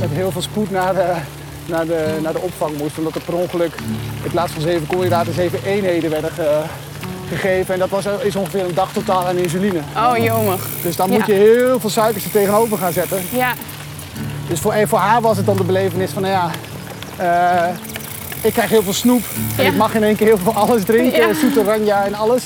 met 0.00 0.08
heel 0.10 0.31
veel 0.31 0.43
spoed 0.43 0.70
naar 0.70 0.94
de, 0.94 1.12
naar, 1.66 1.87
de, 1.87 2.19
naar 2.22 2.32
de 2.32 2.40
opvang 2.40 2.76
moest. 2.78 2.99
Omdat 2.99 3.14
er 3.14 3.20
per 3.20 3.34
ongeluk 3.34 3.75
in 4.22 4.31
plaats 4.31 4.52
van 4.52 4.62
zeven 4.62 4.87
koolhydraten 4.87 5.34
zeven 5.34 5.58
eenheden 5.64 6.10
werden 6.10 6.31
ge- 6.31 6.62
gegeven. 7.28 7.75
En 7.75 7.81
dat 7.81 7.88
was, 7.88 8.04
is 8.22 8.37
ongeveer 8.37 8.64
een 8.64 8.75
dag 8.75 8.93
totaal 8.93 9.26
aan 9.26 9.37
insuline. 9.37 9.81
Oh, 9.96 10.16
jomig. 10.16 10.66
Dus 10.82 10.96
dan 10.96 11.11
moet 11.11 11.26
je 11.26 11.32
heel 11.32 11.80
veel 11.80 11.90
suikers 11.90 12.25
er 12.25 12.30
tegenover 12.30 12.78
gaan 12.78 12.92
zetten. 12.92 13.18
Ja, 13.32 13.52
Dus 14.49 14.61
voor, 14.61 14.73
haar 14.99 15.21
was 15.21 15.37
het 15.37 15.47
dan 15.47 15.56
de 15.56 15.64
belevenis 15.64 16.11
van, 16.11 16.23
nou 16.23 16.35
ja, 16.35 16.50
ik 18.42 18.52
krijg 18.52 18.71
heel 18.71 18.83
veel 18.83 18.92
snoep. 18.92 19.23
En 19.57 19.64
Ja. 19.64 19.71
ik 19.71 19.76
mag 19.76 19.95
in 19.95 20.02
één 20.02 20.16
keer 20.16 20.26
heel 20.26 20.38
veel 20.38 20.54
alles 20.54 20.85
drinken, 20.85 21.28
Ja. 21.28 21.35
zoete 21.35 21.62
ranja 21.62 22.04
en 22.04 22.14
alles. 22.14 22.42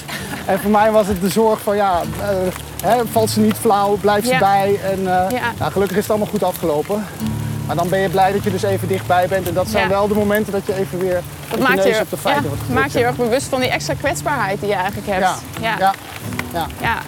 En 0.46 0.60
voor 0.60 0.70
mij 0.70 0.90
was 0.90 1.06
het 1.06 1.20
de 1.20 1.28
zorg 1.28 1.60
van, 1.60 1.76
ja, 1.76 2.00
eh, 2.20 2.28
hè, 2.90 3.02
valt 3.12 3.30
ze 3.30 3.40
niet 3.40 3.56
flauw, 3.60 3.96
blijft 4.00 4.26
ze 4.26 4.32
Ja. 4.32 4.38
bij. 4.38 4.80
En 4.90 5.02
Ja. 5.02 5.28
nou, 5.58 5.72
gelukkig 5.72 5.96
is 5.96 6.02
het 6.02 6.10
allemaal 6.10 6.28
goed 6.30 6.42
afgelopen. 6.44 7.06
Maar 7.66 7.76
dan 7.76 7.88
ben 7.88 7.98
je 7.98 8.08
blij 8.08 8.32
dat 8.32 8.44
je 8.44 8.50
dus 8.50 8.62
even 8.62 8.88
dichtbij 8.88 9.28
bent. 9.28 9.48
En 9.48 9.54
dat 9.54 9.68
zijn 9.68 9.88
wel 9.88 10.08
de 10.08 10.14
momenten 10.14 10.52
dat 10.52 10.66
je 10.66 10.74
even 10.74 10.98
weer 10.98 11.20
dat 11.50 11.58
maakt 11.58 11.84
je 11.84 11.98
op 12.00 12.10
de 12.10 12.16
feiten 12.16 12.44
wordt 12.48 12.60
gedrukt, 12.60 12.80
maakt 12.80 12.92
je 12.92 12.98
heel 12.98 13.06
erg 13.06 13.16
bewust 13.16 13.46
van 13.46 13.60
die 13.60 13.68
extra 13.70 13.94
kwetsbaarheid 13.94 14.60
die 14.60 14.68
je 14.68 14.74
eigenlijk 14.74 15.06
hebt. 15.06 15.20
Ja. 15.60 15.76
ja. 15.78 15.92
Ja. 16.80 16.98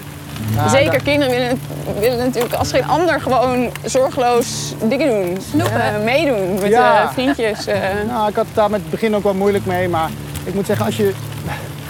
Ja. 0.55 0.69
Zeker, 0.69 1.03
kinderen 1.03 1.35
willen, 1.37 1.61
willen 2.00 2.19
natuurlijk 2.19 2.55
als 2.55 2.71
geen 2.71 2.85
ander 2.87 3.21
gewoon 3.21 3.71
zorgeloos 3.85 4.75
dingen 4.88 5.09
doen. 5.09 5.38
Snoepen. 5.50 5.95
Eh, 5.95 6.05
meedoen 6.05 6.55
met 6.61 6.71
Ja. 6.71 7.03
eh, 7.03 7.12
vriendjes. 7.12 7.67
eh. 7.67 7.79
Nou, 8.09 8.29
ik 8.29 8.37
had 8.37 8.47
het 8.47 8.55
daar 8.55 8.71
met 8.71 8.81
het 8.81 8.91
begin 8.91 9.14
ook 9.17 9.23
wel 9.23 9.35
moeilijk 9.35 9.67
mee, 9.67 9.88
maar 9.88 10.11
ik 10.45 10.55
moet 10.55 10.67
zeggen, 10.67 10.87
als 10.87 10.97
je, 10.97 11.12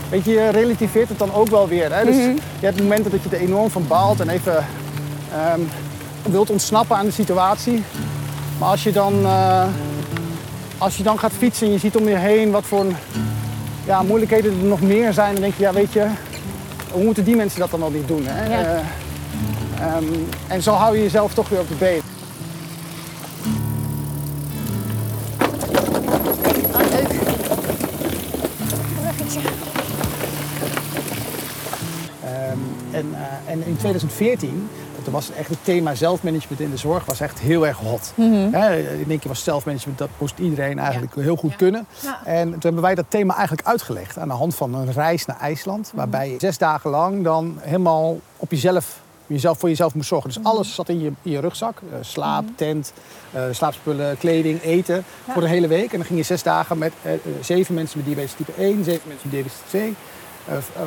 weet 0.09 0.25
je, 0.25 0.31
je 0.31 0.49
relativeert 0.51 1.09
het 1.09 1.19
dan 1.19 1.35
ook 1.35 1.49
wel 1.49 1.69
weer. 1.69 1.95
Hè? 1.95 2.05
Dus 2.05 2.15
je 2.61 2.67
hebt 2.67 2.81
momenten 2.81 3.11
dat 3.11 3.21
je 3.23 3.37
er 3.37 3.43
enorm 3.43 3.71
van 3.71 3.85
baalt 3.89 4.21
en 4.21 4.29
even 4.29 4.65
ehm, 5.33 5.61
wilt 6.23 6.51
ontsnappen 6.51 6.97
aan 6.97 7.07
de 7.07 7.13
situatie. 7.13 7.83
Maar 8.59 8.69
als 8.69 8.83
je 8.83 8.93
dan, 8.93 9.27
als 10.79 10.97
je 10.97 11.03
dan 11.03 11.19
gaat 11.19 11.33
fietsen 11.39 11.67
en 11.67 11.73
je 11.73 11.79
ziet 11.79 11.97
om 11.97 12.09
je 12.09 12.17
heen 12.17 12.51
wat 12.51 12.65
voor 12.65 12.85
ja, 13.87 14.03
moeilijkheden 14.03 14.51
er 14.61 14.67
nog 14.67 14.81
meer 14.81 15.13
zijn, 15.13 15.33
dan 15.33 15.43
denk 15.43 15.55
je, 15.57 15.63
ja, 15.63 15.73
weet 15.73 15.93
je, 15.93 16.07
hoe 16.95 17.05
moeten 17.05 17.25
die 17.25 17.37
mensen 17.37 17.61
dat 17.61 17.71
dan 17.71 17.83
al 17.83 17.91
niet 17.91 18.09
doen? 18.09 18.27
Hè? 18.27 18.45
Ja. 18.45 18.61
Eh, 18.61 19.87
ehm, 19.87 20.05
en 20.49 20.63
zo 20.63 20.73
hou 20.73 20.97
je 20.97 21.03
jezelf 21.03 21.35
toch 21.35 21.49
weer 21.49 21.61
op 21.61 21.69
de 21.69 21.75
been. 21.75 22.01
Ah, 26.73 26.91
leuk. 26.91 27.09
Bruggetje. 29.01 29.41
Ehm, 32.25 32.59
en, 32.91 33.15
eh, 33.15 33.53
en 33.53 33.67
in 33.67 33.77
2014, 33.77 34.69
toen 35.05 35.13
was 35.13 35.31
echt 35.33 35.49
het 35.49 35.59
thema 35.63 35.95
zelfmanagement 35.95 36.61
in 36.61 36.71
de 36.71 36.77
zorg 36.77 37.05
was 37.05 37.21
echt 37.21 37.39
heel 37.39 37.67
erg 37.67 37.77
hot. 37.77 38.13
Mhm. 38.15 38.53
Hè, 38.53 38.79
in 38.79 39.05
één 39.11 39.19
keer 39.19 39.29
was 39.29 39.45
zelfmanagement, 39.45 39.99
dat 39.99 40.09
moest 40.19 40.39
iedereen 40.39 40.79
eigenlijk 40.79 41.15
heel 41.15 41.37
goed 41.37 41.51
Ja. 41.51 41.57
kunnen. 41.57 41.87
Ja. 42.03 42.21
En 42.25 42.51
toen 42.51 42.61
hebben 42.61 42.83
wij 42.83 42.95
dat 42.95 43.05
thema 43.09 43.37
eigenlijk 43.37 43.67
uitgelegd 43.69 44.19
aan 44.19 44.29
de 44.29 44.35
hand 44.35 44.55
van 44.55 44.75
een 44.75 44.93
reis 44.93 45.25
naar 45.27 45.41
IJsland. 45.41 45.91
Waarbij 45.95 46.31
je 46.31 46.35
zes 46.39 46.59
dagen 46.59 46.91
lang 46.91 47.25
dan 47.25 47.59
helemaal 47.61 48.19
op 48.37 48.51
jezelf, 48.51 49.01
jezelf 49.27 49.59
voor 49.59 49.69
jezelf 49.69 49.95
moest 49.95 50.09
zorgen. 50.09 50.31
Dus 50.33 50.43
alles 50.45 50.75
zat 50.75 50.89
in 50.89 51.01
je, 51.01 51.13
in 51.23 51.31
je 51.31 51.41
rugzak. 51.41 51.79
Eh, 51.93 51.99
slaap, 52.01 52.45
tent, 52.57 52.93
eh, 53.33 53.43
slaapspullen, 53.51 54.19
kleding, 54.19 54.63
eten. 54.63 55.05
Voor 55.29 55.43
de 55.43 55.49
hele 55.49 55.67
week. 55.69 55.91
En 55.93 55.97
dan 55.99 56.07
ging 56.07 56.19
je 56.19 56.25
zes 56.25 56.43
dagen 56.43 56.79
met 56.79 56.93
eh, 57.03 57.13
zeven 57.41 57.75
mensen 57.75 57.99
met 57.99 58.07
diabetes 58.07 58.33
type 58.37 58.53
1, 58.59 58.85
zeven 58.85 59.03
mensen 59.09 59.21
met 59.23 59.31
diabetes 59.33 59.53
type 59.59 59.69
2. 59.69 59.83
Eh, 59.89 59.95
v- 59.95 59.95
eh, 59.95 60.14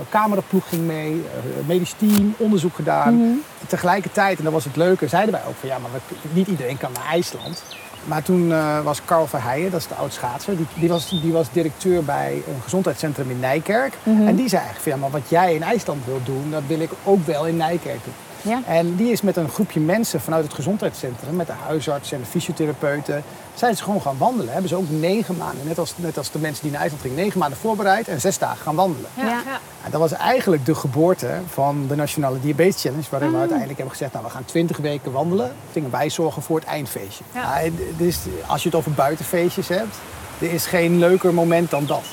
cameraploeg 0.10 0.70
ging 0.70 0.86
mee, 0.86 1.12
eh, 1.12 1.68
medisch 1.68 1.94
team, 1.98 2.36
onderzoek 2.38 2.76
gedaan. 2.76 3.44
Tegelijkertijd, 3.68 4.38
en 4.38 4.44
dat 4.44 4.54
was 4.54 4.64
het 4.64 4.76
leuke, 4.76 5.08
zeiden 5.08 5.34
wij 5.34 5.44
ook 5.48 5.56
van 5.60 5.70
ja, 5.70 5.78
maar 5.78 5.92
we, 5.92 6.16
niet 6.32 6.48
iedereen 6.48 6.78
kan 6.78 6.92
naar 6.92 7.06
IJsland. 7.06 7.64
Maar 8.04 8.24
toen 8.24 8.52
eh, 8.52 8.82
was 8.82 9.02
Carl 9.06 9.28
Verheijen, 9.28 9.72
dat 9.72 9.80
is 9.80 9.88
de 9.88 9.96
oud 9.96 10.14
schaatser, 10.14 10.58
die, 10.58 10.66
die, 10.74 10.90
was, 10.90 11.10
die 11.22 11.32
was 11.32 11.48
directeur 11.52 12.04
bij 12.04 12.44
een 12.48 12.62
gezondheidscentrum 12.64 13.30
in 13.30 13.40
Nijkerk. 13.40 13.94
En 14.04 14.36
die 14.36 14.50
zei 14.50 14.62
eigenlijk 14.62 14.80
van 14.80 14.92
ja, 14.92 14.98
maar 14.98 15.10
wat 15.10 15.30
jij 15.30 15.54
in 15.54 15.64
IJsland 15.64 16.06
wilt 16.06 16.26
doen, 16.26 16.52
dat 16.52 16.64
wil 16.68 16.80
ik 16.80 16.92
ook 17.04 17.26
wel 17.26 17.48
in 17.48 17.58
Nijkerk 17.58 18.04
doen. 18.04 18.14
Ja. 18.48 18.62
En 18.66 18.96
die 18.96 19.12
is 19.12 19.22
met 19.22 19.38
een 19.38 19.50
groepje 19.50 19.80
mensen 19.80 20.22
vanuit 20.22 20.44
het 20.44 20.54
gezondheidscentrum, 20.54 21.36
met 21.36 21.48
de 21.48 21.54
huisarts 21.54 22.12
en 22.12 22.20
de 22.20 22.26
fysiotherapeuten, 22.26 23.24
zijn 23.56 23.76
ze 23.76 23.84
gewoon 23.84 24.02
gaan 24.02 24.18
wandelen. 24.18 24.52
Hebben 24.52 24.70
ze 24.70 24.76
ook 24.76 24.90
negen 24.90 25.38
maanden, 25.38 25.68
net 25.68 25.80
als, 25.80 25.94
net 25.96 26.18
als 26.18 26.32
de 26.32 26.40
mensen 26.40 26.62
die 26.62 26.72
naar 26.72 26.80
IJsland 26.80 27.04
gingen, 27.04 27.18
negen 27.18 27.40
maanden 27.40 27.58
voorbereid 27.58 28.08
en 28.08 28.22
zes 28.22 28.38
dagen 28.38 28.58
gaan 28.58 28.76
wandelen. 28.76 29.10
Ja, 29.14 29.26
Ja. 29.26 29.60
En 29.84 29.92
dat 29.92 30.02
was 30.02 30.12
eigenlijk 30.12 30.66
de 30.66 30.76
geboorte 30.76 31.40
van 31.48 31.86
de 31.88 31.96
Nationale 31.96 32.40
Diabetes 32.40 32.82
Challenge, 32.82 33.04
waarin 33.10 33.32
we 33.32 33.38
uiteindelijk 33.38 33.78
hebben 33.78 33.96
gezegd, 33.96 34.14
nou 34.14 34.26
we 34.26 34.32
gaan 34.32 34.46
20 34.46 34.78
weken 34.78 35.12
wandelen. 35.12 35.52
Gingen 35.72 35.92
wij 35.92 36.10
zorgen 36.10 36.42
voor 36.42 36.60
het 36.60 36.68
eindfeestje. 36.68 37.24
Ja. 37.34 37.62
En 37.62 37.78
dus 37.98 38.20
als 38.48 38.64
je 38.64 38.70
het 38.70 38.78
over 38.78 38.92
buitenfeestjes 38.92 39.68
hebt, 39.68 39.96
er 40.40 40.54
is 40.54 40.66
geen 40.66 41.00
leuker 41.00 41.34
moment 41.34 41.70
dan 41.70 41.86
dat. 41.86 42.04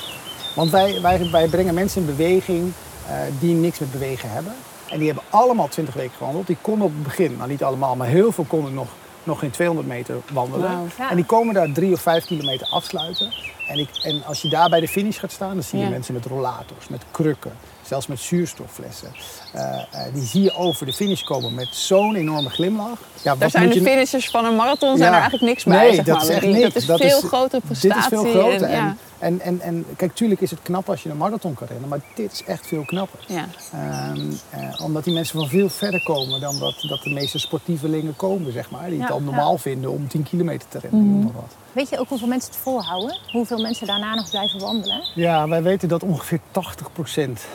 Want 0.55 0.71
wij, 0.71 1.01
wij, 1.03 1.29
wij 1.31 1.49
brengen 1.49 1.75
mensen 1.75 2.01
in 2.01 2.07
beweging 2.07 2.73
eh, 3.09 3.15
die 3.39 3.55
niks 3.55 3.79
met 3.79 3.93
bewegen 3.93 4.31
hebben. 4.31 4.53
En 4.95 5.01
die 5.01 5.09
hebben 5.09 5.25
allemaal 5.31 5.69
20 5.69 5.95
weken 5.95 6.13
gewandeld. 6.17 6.47
Die 6.47 6.57
konden 6.61 6.87
op 6.87 6.93
het 6.95 7.03
begin, 7.03 7.37
nou 7.37 7.49
niet 7.51 7.63
allemaal, 7.63 7.97
maar 7.97 8.07
heel 8.07 8.33
veel 8.33 8.45
konden 8.45 8.75
nog, 8.75 8.89
nog 9.25 9.39
geen 9.39 9.51
200 9.51 9.89
meter 9.89 10.17
wandelen. 10.33 10.71
Ja. 10.99 11.11
En 11.11 11.17
die 11.17 11.25
komen 11.25 11.55
daar 11.55 11.73
drie 11.73 11.93
of 11.93 12.01
vijf 12.01 12.25
kilometer 12.25 12.67
afsluiten. 12.71 13.33
En, 13.69 13.79
ik, 13.79 13.89
en 14.03 14.23
als 14.27 14.43
je 14.43 14.49
daar 14.49 14.69
bij 14.69 14.81
de 14.81 14.89
finish 14.89 15.19
gaat 15.19 15.33
staan, 15.33 15.55
dan 15.55 15.63
zie 15.63 15.79
je 15.79 15.85
Ja. 15.85 15.91
mensen 15.91 16.15
met 16.15 16.27
rollators, 16.27 16.89
met 16.89 17.03
krukken, 17.11 17.53
zelfs 17.83 18.07
met 18.07 18.19
zuurstofflessen. 18.21 19.09
Eh, 19.53 19.63
eh, 19.65 20.15
die 20.15 20.23
zie 20.25 20.43
je 20.43 20.55
over 20.57 20.87
de 20.87 20.93
finish 20.93 21.23
komen 21.23 21.55
met 21.55 21.69
zo'n 21.71 22.15
enorme 22.15 22.49
glimlach. 22.51 22.99
Ja, 23.23 23.35
Daar 23.37 23.51
zijn 23.51 23.69
de 23.69 23.75
je- 23.75 23.83
finishers 23.83 24.31
van 24.31 24.45
een 24.45 24.57
marathon 24.57 24.97
zijn 24.97 25.01
Ja. 25.11 25.15
er 25.17 25.21
eigenlijk 25.21 25.43
niks 25.45 25.65
bij. 25.65 25.77
Nee, 25.87 25.95
zeg 25.95 26.05
dat 26.05 26.15
maar. 26.17 26.25
is 26.25 26.31
echt 26.31 26.47
niks. 26.47 26.87
Dat 26.87 27.01
is 27.01 27.11
veel 27.13 27.21
grotere 27.21 27.63
prestatie. 27.67 28.11
Dit 28.11 28.13
is 28.13 28.31
veel 28.31 28.41
groter. 28.41 28.63
En, 28.69 28.71
ja. 28.71 28.77
En, 28.87 28.99
en, 29.25 29.41
en, 29.41 29.61
en 29.61 29.87
kijk, 29.97 30.15
tuurlijk 30.15 30.41
is 30.41 30.51
het 30.51 30.63
knap 30.63 30.89
als 30.89 31.03
je 31.03 31.11
een 31.11 31.17
marathon 31.17 31.55
kan 31.55 31.67
rennen, 31.67 31.89
maar 31.89 32.01
dit 32.15 32.33
is 32.33 32.45
echt 32.45 32.67
veel 32.67 32.85
knapper. 32.85 33.25
Ja. 33.27 33.47
Ehm, 33.73 34.31
eh, 34.51 34.81
omdat 34.85 35.05
die 35.05 35.15
mensen 35.15 35.39
van 35.39 35.49
veel 35.49 35.69
verder 35.69 36.03
komen 36.03 36.41
dan 36.41 36.59
dat, 36.59 36.85
dat 36.89 37.03
de 37.03 37.11
meeste 37.11 37.39
sportievelingen 37.39 38.17
komen, 38.17 38.53
zeg 38.53 38.71
maar. 38.71 38.91
Die 38.91 39.01
het 39.01 39.11
al 39.11 39.19
ja. 39.19 39.25
normaal 39.25 39.59
vinden 39.59 39.91
om 39.91 40.09
10 40.09 40.23
kilometer 40.23 40.69
te 40.69 40.79
rennen. 40.79 41.23
Maar 41.23 41.33
wat. 41.33 41.57
Weet 41.73 41.89
je 41.89 41.99
ook 41.99 42.09
hoeveel 42.09 42.29
mensen 42.29 42.51
het 42.51 42.61
volhouden? 42.61 43.19
Hoeveel 43.33 43.61
mensen 43.61 43.87
daarna 43.87 44.15
nog 44.15 44.31
blijven 44.31 44.61
wandelen? 44.61 45.03
Ja, 45.15 45.49
wij 45.49 45.63
weten 45.63 45.89
dat 45.89 46.03
ongeveer 46.03 46.41
80 46.51 46.93
procent. 46.93 47.47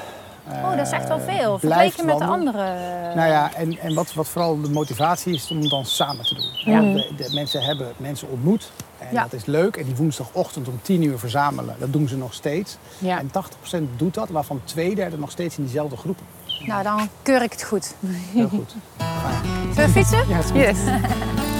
Oh, 0.51 0.77
dat 0.77 0.85
is 0.85 0.91
echt 0.91 1.07
wel 1.07 1.19
veel. 1.19 1.53
Eh, 1.53 1.59
blijft 1.59 1.95
Vergeleken 1.95 2.05
met 2.05 2.17
de 2.17 2.25
andere... 2.25 2.63
Nou 3.15 3.29
ja, 3.29 3.53
en, 3.53 3.79
en 3.79 3.93
wat, 3.93 4.13
wat 4.13 4.27
vooral 4.27 4.61
de 4.61 4.69
motivatie 4.69 5.33
is 5.33 5.51
om 5.51 5.59
het 5.61 5.69
dan 5.69 5.85
samen 5.85 6.25
te 6.25 6.35
doen. 6.35 6.73
Ja. 6.73 6.81
De, 6.81 7.09
de 7.17 7.29
mensen 7.33 7.61
hebben 7.61 7.87
mensen 7.97 8.29
ontmoet 8.29 8.71
en 8.97 9.07
Ja. 9.11 9.21
dat 9.23 9.33
is 9.33 9.45
leuk. 9.45 9.75
En 9.75 9.85
die 9.85 9.95
woensdagochtend 9.95 10.67
om 10.67 10.79
10 10.81 11.01
uur 11.01 11.19
verzamelen, 11.19 11.75
dat 11.79 11.93
doen 11.93 12.07
ze 12.07 12.17
nog 12.17 12.33
steeds. 12.33 12.77
Ja. 12.97 13.19
En 13.19 13.31
80% 13.81 13.83
doet 13.97 14.13
dat, 14.13 14.29
waarvan 14.29 14.61
twee 14.63 14.95
derde 14.95 15.17
nog 15.17 15.31
steeds 15.31 15.57
in 15.57 15.63
diezelfde 15.63 15.97
groepen. 15.97 16.25
Nou, 16.65 16.83
dan 16.83 17.09
keur 17.21 17.41
ik 17.41 17.51
het 17.51 17.63
goed. 17.63 17.93
Heel 18.33 18.49
goed. 18.49 18.75
Zullen 19.73 19.89
we 19.89 19.89
fietsen? 19.89 20.27
Ja, 20.27 20.35
het 20.35 20.45
is 20.45 20.51
goed. 20.51 20.59
Yes. 20.59 20.77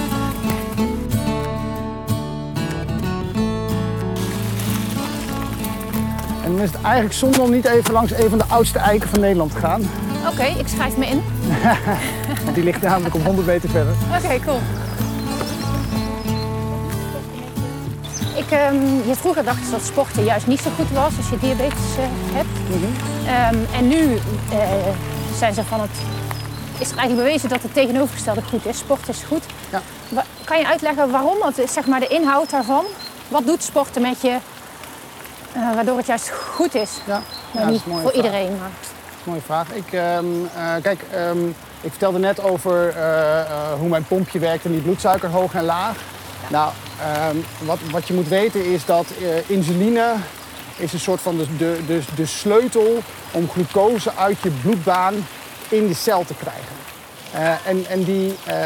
En 6.50 6.56
dan 6.56 6.64
is 6.64 6.72
het 6.72 6.82
eigenlijk 6.82 7.14
zonde 7.14 7.40
om 7.40 7.50
niet 7.50 7.64
even 7.64 7.92
langs 7.92 8.12
een 8.12 8.28
van 8.28 8.38
de 8.38 8.44
oudste 8.48 8.78
eiken 8.78 9.08
van 9.08 9.20
Nederland 9.20 9.52
te 9.52 9.58
gaan. 9.58 9.90
Oké, 10.32 10.44
ik 10.44 10.68
schrijf 10.68 10.96
me 10.96 11.06
in. 11.06 11.22
Want 12.44 12.54
die 12.54 12.64
ligt 12.64 12.82
namelijk 12.82 13.14
om 13.14 13.24
100 13.24 13.46
meter 13.46 13.68
verder. 13.68 13.92
Oké, 14.16 14.40
cool. 14.44 14.60
Ik, 18.36 18.50
ehm, 18.50 18.74
je 19.06 19.14
vroeger 19.14 19.44
dacht 19.44 19.70
dat 19.70 19.82
sporten 19.82 20.24
juist 20.24 20.46
niet 20.46 20.60
zo 20.60 20.70
goed 20.76 20.90
was 20.90 21.16
als 21.16 21.28
je 21.28 21.38
diabetes 21.38 21.96
eh, 21.98 22.04
hebt. 22.32 22.48
Ehm, 23.26 23.74
en 23.74 23.88
nu 23.88 24.18
eh, 24.50 24.58
zijn 25.36 25.54
ze 25.54 25.64
van 25.64 25.80
het, 25.80 25.90
is 26.78 26.90
er 26.90 26.96
eigenlijk 26.96 27.26
bewezen 27.26 27.48
dat 27.48 27.62
het 27.62 27.74
tegenovergestelde 27.74 28.42
goed 28.42 28.66
is. 28.66 28.78
Sport 28.78 29.08
is 29.08 29.22
goed. 29.22 29.44
Ja. 29.70 29.82
Kan 30.44 30.58
je 30.58 30.66
uitleggen 30.66 31.10
waarom? 31.10 31.38
Wat 31.38 31.58
is 31.58 31.72
zeg 31.72 31.86
maar 31.86 32.00
de 32.00 32.08
inhoud 32.08 32.50
daarvan? 32.50 32.84
Wat 33.28 33.46
doet 33.46 33.62
sporten 33.62 34.02
met 34.02 34.20
je 34.20 34.36
eh, 35.52 35.74
waardoor 35.74 35.96
het 35.96 36.06
juist 36.06 36.30
goed 36.30 36.74
is? 36.74 36.90
Ja, 37.06 37.22
is 37.52 37.66
niet 37.66 37.80
voor 37.80 38.00
vraag. 38.00 38.12
iedereen, 38.12 38.58
maar... 38.58 38.70
Mooie 39.24 39.40
vraag. 39.40 39.72
Ik, 39.72 39.92
ehm, 39.92 40.24
eh, 40.56 40.82
kijk, 40.82 41.00
ehm, 41.12 41.48
ik 41.80 41.90
vertelde 41.90 42.18
net 42.18 42.42
over 42.42 42.88
eh, 42.88 43.72
hoe 43.78 43.88
mijn 43.88 44.04
pompje 44.04 44.38
werkt 44.38 44.64
en 44.64 44.72
die 44.72 44.80
bloedsuiker 44.80 45.28
hoog 45.28 45.54
en 45.54 45.64
laag. 45.64 45.96
Nou, 46.48 46.72
ehm, 47.00 47.36
wat, 47.64 47.78
wat 47.90 48.08
je 48.08 48.14
moet 48.14 48.28
weten 48.28 48.64
is 48.64 48.84
dat 48.84 49.06
insuline 49.46 50.14
is 50.76 50.92
een 50.92 51.00
soort 51.00 51.20
van 51.20 51.36
de, 51.36 51.56
de, 51.56 51.78
de, 51.86 52.00
de 52.14 52.26
sleutel 52.26 52.98
om 53.30 53.48
glucose 53.48 54.10
uit 54.16 54.38
je 54.42 54.50
bloedbaan 54.50 55.14
in 55.68 55.86
de 55.86 55.94
cel 55.94 56.24
te 56.24 56.34
krijgen. 56.34 56.76
Eh, 57.32 57.48
en 57.66 57.84
en 57.88 58.04
die, 58.04 58.34
eh, 58.44 58.56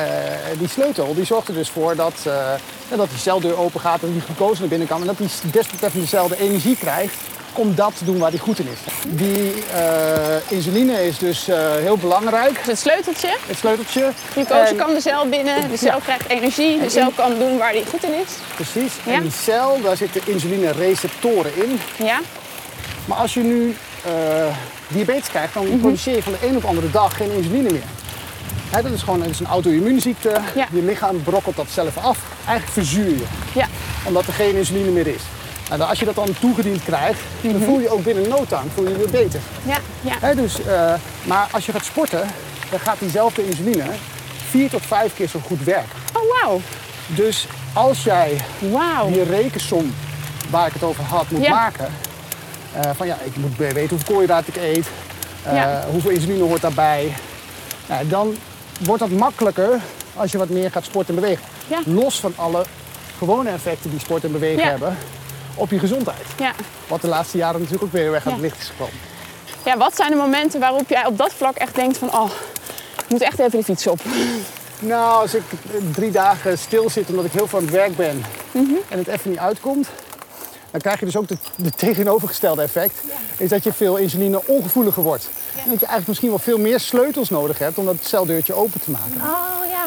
die 0.59 0.69
sleutel 0.69 1.15
die 1.15 1.25
zorgt 1.25 1.49
er 1.49 1.55
dus 1.55 1.69
voor 1.69 1.97
dat, 1.97 2.15
eh, 2.27 2.33
dat 2.97 3.09
die 3.09 3.19
celdeur 3.19 3.59
open 3.59 3.81
gaat 3.81 4.03
en 4.03 4.13
die 4.13 4.21
glucose 4.21 4.61
naar 4.61 4.69
binnen 4.69 4.89
kan. 4.89 5.01
En 5.01 5.07
dat 5.07 5.19
die 5.19 5.29
desbetreffende 5.51 6.07
cel 6.07 6.29
de 6.29 6.41
energie 6.41 6.77
krijgt 6.77 7.15
om 7.53 7.75
dat 7.75 7.93
te 7.99 8.05
doen 8.05 8.19
waar 8.19 8.31
die 8.31 8.41
goed 8.41 8.59
in 8.59 8.69
is. 8.73 8.79
Die 9.09 9.53
insuline 10.49 11.07
is 11.07 11.19
dus 11.19 11.47
heel 11.81 11.97
belangrijk, 11.97 12.59
het 12.67 12.79
sleuteltje. 12.79 13.37
het 13.47 13.59
sleuteltje. 13.59 14.11
Glucose 14.33 14.61
En- 14.71 14.77
kan 14.77 14.95
de 14.95 15.01
cel 15.01 15.29
binnen, 15.29 15.71
de 15.71 15.77
cel 15.77 15.95
Ja. 15.97 15.99
krijgt 16.03 16.29
energie, 16.29 16.81
de 16.81 16.91
cel 16.91 17.11
kan 17.17 17.39
doen 17.39 17.59
waar 17.59 17.73
die 17.73 17.85
goed 17.87 18.05
in 18.05 18.15
is. 18.15 18.33
Precies. 18.55 18.93
Ja. 19.05 19.13
En 19.13 19.23
die 19.23 19.31
cel, 19.33 19.81
daar 19.83 19.97
zitten 19.97 20.21
insulinereceptoren 20.25 21.57
in. 21.57 21.81
Ja, 22.05 22.21
Maar 23.05 23.19
als 23.19 23.35
je 23.35 23.41
nu 23.41 23.77
diabetes 24.89 25.29
krijgt, 25.29 25.55
dan 25.55 25.79
produceer 25.81 26.15
je 26.15 26.23
van 26.23 26.33
de 26.41 26.47
een 26.47 26.57
op 26.57 26.63
de 26.63 26.69
andere 26.69 26.91
dag 26.91 27.17
geen 27.17 27.31
insuline 27.33 27.71
meer. 27.71 27.83
Dat 28.71 28.85
is 28.85 29.03
gewoon 29.03 29.19
dat 29.21 29.29
is 29.29 29.41
een 29.41 29.47
auto-immuunziekte. 29.47 30.41
Ja. 30.55 30.67
Je 30.73 30.83
lichaam 30.83 31.23
brokkelt 31.23 31.57
dat 31.57 31.67
zelf 31.71 31.97
af. 31.97 32.19
Eigenlijk 32.47 32.73
verzuur 32.73 33.09
je, 33.09 33.25
ja, 33.55 33.67
omdat 34.05 34.27
er 34.27 34.33
geen 34.33 34.57
insuline 34.57 34.91
meer 34.91 35.07
is. 35.07 35.23
En 35.71 35.79
dan 35.79 35.89
als 35.89 35.99
je 35.99 36.05
dat 36.05 36.15
dan 36.15 36.29
toegediend 36.41 36.83
krijgt, 36.85 37.21
dan 37.41 37.61
voel 37.63 37.81
je 37.81 37.89
ook 37.89 38.05
binnen 38.05 38.29
no 38.29 38.45
time 38.49 38.71
voel 38.75 38.85
je 38.85 38.91
je 38.91 38.97
weer 38.97 39.11
beter. 39.11 39.41
ja, 39.63 39.77
ja. 40.01 40.35
Dus, 40.35 40.63
eh, 40.65 40.95
maar 41.23 41.49
als 41.51 41.67
je 41.67 41.73
gaat 41.73 41.85
sporten, 41.85 42.27
dan 42.71 42.81
gaat 42.81 42.99
diezelfde 42.99 43.47
insuline 43.47 43.85
vier 44.51 44.71
tot 44.71 44.83
vijf 44.87 45.15
keer 45.15 45.29
zo 45.29 45.41
goed 45.47 45.65
werken. 45.65 45.99
Oh, 46.13 46.23
wauw. 46.43 46.61
Dus 47.07 47.47
als 47.73 48.03
jij 48.05 48.37
die 49.13 49.23
rekensom 49.23 49.95
waar 50.51 50.67
ik 50.67 50.73
het 50.73 50.83
over 50.83 51.05
had 51.05 51.31
moet 51.31 51.43
Ja. 51.43 51.51
maken. 51.51 51.89
eh, 52.75 52.91
van 52.97 53.07
ja, 53.07 53.17
ik 53.25 53.37
moet 53.37 53.57
weten 53.57 53.89
hoeveel 53.89 54.15
koolhydraten 54.15 54.55
ik 54.55 54.63
eet, 54.63 54.87
eh, 55.43 55.79
hoeveel 55.91 56.11
insuline 56.11 56.43
hoort 56.43 56.61
daarbij. 56.61 57.15
Nou, 57.89 58.09
dan 58.09 58.37
wordt 58.81 59.01
dat 59.01 59.11
makkelijker 59.11 59.81
als 60.15 60.33
je 60.33 60.39
wat 60.39 60.49
meer 60.49 60.71
gaat 60.71 60.85
sporten 60.85 61.15
en 61.15 61.21
bewegen. 61.21 61.45
Ja. 61.67 61.79
Los 61.85 62.21
van 62.21 62.33
alle 62.37 62.65
gewone 63.19 63.51
effecten 63.51 63.91
die 63.91 64.01
sport 64.01 64.25
en 64.25 64.33
bewegen 64.33 64.63
Ja. 64.63 64.69
hebben 64.69 64.97
op 65.55 65.71
je 65.71 65.79
gezondheid. 65.79 66.27
Ja. 66.39 66.53
Wat 66.87 67.01
de 67.01 67.09
laatste 67.09 67.37
jaren 67.37 67.57
natuurlijk 67.61 67.85
ook 67.85 67.93
weer 67.93 68.15
erg 68.15 68.27
aan 68.27 68.33
het 68.33 68.41
licht 68.41 68.61
is 68.61 68.69
gekomen. 68.69 68.95
ja, 69.65 69.77
wat 69.77 69.97
zijn 69.97 70.11
de 70.11 70.17
momenten 70.17 70.61
waarop 70.61 70.89
jij 70.89 71.07
op 71.07 71.19
dat 71.19 71.33
vlak 71.33 71.57
echt 71.57 71.75
denkt 71.75 71.99
van... 71.99 72.15
oh, 72.15 72.31
ik 72.99 73.09
moet 73.09 73.23
echt 73.23 73.39
even 73.39 73.59
de 73.59 73.65
fiets 73.65 73.87
op. 73.87 74.01
Nou, 74.79 75.21
als 75.21 75.35
ik 75.35 75.43
drie 75.93 76.11
dagen 76.11 76.59
stil 76.59 76.91
zit 76.91 77.09
omdat 77.09 77.25
ik 77.25 77.33
heel 77.33 77.47
veel 77.47 77.59
aan 77.59 77.65
het 77.65 77.75
werk 77.75 77.97
ben 77.97 78.25
Mhm. 78.53 78.73
en 78.89 78.99
het 78.99 79.07
even 79.07 79.31
niet 79.31 79.39
uitkomt, 79.39 79.89
dan 80.75 80.83
krijg 80.83 80.99
je 80.99 81.05
dus 81.05 81.17
ook 81.17 81.29
de, 81.29 81.37
de 81.57 81.71
tegenovergestelde 81.71 82.63
effect. 82.63 82.95
Is 83.37 83.49
dat 83.49 83.65
je 83.65 83.73
veel 83.73 83.97
insuline 83.97 84.41
ongevoeliger 84.47 85.03
wordt. 85.03 85.29
En 85.53 85.71
dat 85.71 85.81
je 85.81 85.87
eigenlijk 85.87 86.07
misschien 86.07 86.29
wel 86.29 86.39
veel 86.39 86.59
meer 86.59 86.81
sleutels 86.81 87.31
nodig 87.31 87.59
hebt 87.59 87.79
om 87.79 87.85
dat 87.85 87.97
celdeurtje 88.01 88.55
open 88.55 88.81
te 88.81 88.91
maken. 88.91 89.21
Oh 89.21 89.67
ja. 89.71 89.85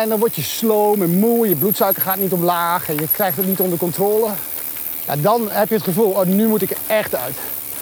En 0.00 0.08
dan 0.08 0.18
word 0.18 0.34
je 0.34 0.42
sloom 0.42 1.02
en 1.02 1.18
moe, 1.18 1.48
je 1.48 1.56
bloedsuiker 1.56 2.02
gaat 2.02 2.16
niet 2.16 2.32
omlaag 2.32 2.88
en 2.88 2.94
je 2.94 3.08
krijgt 3.12 3.36
het 3.36 3.46
niet 3.46 3.60
onder 3.60 3.78
controle. 3.78 4.28
Ja, 5.06 5.16
dan 5.16 5.50
heb 5.50 5.68
je 5.68 5.74
het 5.74 5.84
gevoel, 5.84 6.10
oh, 6.10 6.22
nu 6.22 6.46
moet 6.46 6.62
ik 6.62 6.70
er 6.70 6.76
echt 6.86 7.14
uit. 7.14 7.36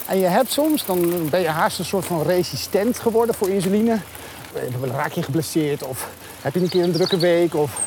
En 0.06 0.18
je 0.18 0.26
hebt 0.26 0.52
soms, 0.52 0.86
dan 0.86 1.28
ben 1.30 1.40
je 1.40 1.48
haast 1.48 1.78
een 1.78 1.84
soort 1.84 2.04
van 2.04 2.22
resistent 2.22 2.98
geworden 2.98 3.34
voor 3.34 3.48
insuline. 3.48 3.98
eh, 4.54 4.90
raak 4.90 5.12
je 5.12 5.22
geblesseerd 5.22 5.82
of 5.82 6.08
heb 6.40 6.54
je 6.54 6.60
een 6.60 6.68
keer 6.68 6.82
een 6.82 6.92
drukke 6.92 7.18
week 7.18 7.54
of 7.54 7.80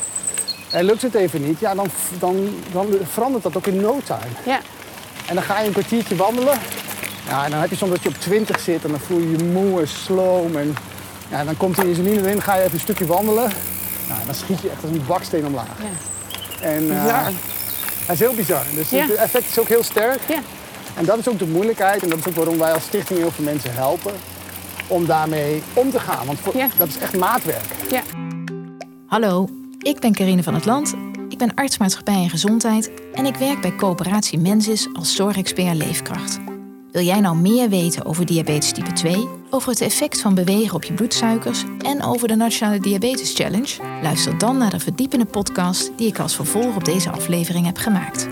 en 0.74 0.86
lukt 0.86 1.01
het 1.01 1.13
even 1.15 1.46
niet, 1.48 1.60
ja, 1.60 1.75
dan, 1.75 1.88
dan, 2.20 2.50
dan 2.72 2.88
verandert 3.12 3.44
dat 3.44 3.58
ook 3.58 3.68
in 3.68 3.82
no 3.82 4.00
time. 4.03 4.34
Ja. 4.46 4.60
En 5.27 5.36
dan 5.36 5.44
ga 5.44 5.60
je 5.60 5.65
een 5.68 5.72
kwartiertje 5.72 6.15
wandelen. 6.15 6.58
Ja, 7.27 7.46
en 7.46 7.51
dan 7.51 7.60
heb 7.60 7.70
je 7.70 7.75
soms 7.75 7.92
dat 7.92 8.03
je 8.03 8.10
op 8.10 8.15
20 8.20 8.60
zit 8.60 8.84
en 8.84 8.89
dan 8.92 9.00
voel 9.00 9.20
je 9.20 9.32
je 9.38 9.44
moe 9.44 9.80
en 9.82 9.88
sloom. 9.88 10.56
En 10.56 10.75
ja, 11.30 11.44
dan 11.44 11.58
komt 11.58 11.75
de 11.75 11.88
insuline 11.88 12.22
erin, 12.22 12.42
ga 12.42 12.56
je 12.56 12.62
even 12.62 12.74
een 12.74 12.80
stukje 12.80 13.06
wandelen. 13.06 13.51
Nou, 14.08 14.25
dan 14.25 14.36
schiet 14.36 14.62
je 14.62 14.70
echt 14.70 14.84
als 14.84 14.92
een 14.92 15.03
baksteen 15.08 15.46
omlaag. 15.46 15.68
Ja. 15.80 16.65
En, 16.68 16.92
eh, 16.92 17.03
Bizar. 17.03 17.24
dat 18.08 18.13
is 18.15 18.20
heel 18.20 18.34
bizar. 18.34 18.63
Dus 18.75 18.89
Ja. 18.89 19.01
het 19.01 19.15
effect 19.15 19.50
is 19.50 19.60
ook 19.60 19.68
heel 19.68 19.84
sterk. 19.84 20.20
Ja. 20.27 20.39
En 20.96 21.06
dat 21.06 21.18
is 21.18 21.27
ook 21.27 21.39
de 21.39 21.48
moeilijkheid 21.48 22.03
en 22.03 22.10
dat 22.10 22.18
is 22.18 22.27
ook 22.27 22.36
waarom 22.36 22.58
wij 22.58 22.74
als 22.74 22.84
stichting 22.84 23.20
heel 23.20 23.32
veel 23.32 23.44
mensen 23.44 23.74
helpen 23.74 24.13
om 24.88 25.06
daarmee 25.06 25.63
om 25.74 25.92
te 25.92 26.00
gaan. 26.00 26.25
Want 26.25 26.39
voor- 26.39 26.58
Ja. 26.58 26.68
dat 26.77 26.88
is 26.88 26.98
echt 26.98 27.18
maatwerk. 27.18 27.65
Ja. 27.89 28.01
Hallo, 29.08 29.50
ik 29.84 30.00
ben 30.00 30.13
Carine 30.13 30.44
van 30.44 30.54
het 30.54 30.66
Land. 30.66 30.96
Ik 31.30 31.38
ben 31.38 31.54
arts 31.54 31.78
maatschappij 31.78 32.13
en 32.24 32.30
gezondheid 32.30 32.92
en 33.13 33.25
ik 33.25 33.36
werk 33.36 33.62
bij 33.62 33.75
Coöperatie 33.75 34.40
Mensis 34.40 34.88
als 34.94 35.16
zorgexpert 35.16 35.75
leefkracht. 35.75 36.40
Wil 36.92 37.04
jij 37.04 37.20
nou 37.20 37.38
meer 37.38 37.70
weten 37.70 38.06
over 38.06 38.25
diabetes 38.25 38.72
type 38.72 38.94
2, 38.94 39.28
over 39.50 39.70
het 39.70 39.82
effect 39.82 40.22
van 40.22 40.36
bewegen 40.36 40.75
op 40.75 40.84
je 40.84 40.94
bloedsuikers 40.94 41.63
en 41.80 42.04
over 42.04 42.28
de 42.28 42.36
Nationale 42.36 42.80
Diabetes 42.80 43.34
Challenge? 43.34 44.00
Luister 44.02 44.38
dan 44.38 44.58
naar 44.58 44.70
de 44.70 44.80
verdiepende 44.80 45.25
podcast 45.25 45.92
die 45.98 46.08
ik 46.08 46.20
als 46.20 46.36
vervolg 46.36 46.75
op 46.75 46.86
deze 46.86 47.12
aflevering 47.12 47.66
heb 47.66 47.78
gemaakt. 47.78 48.28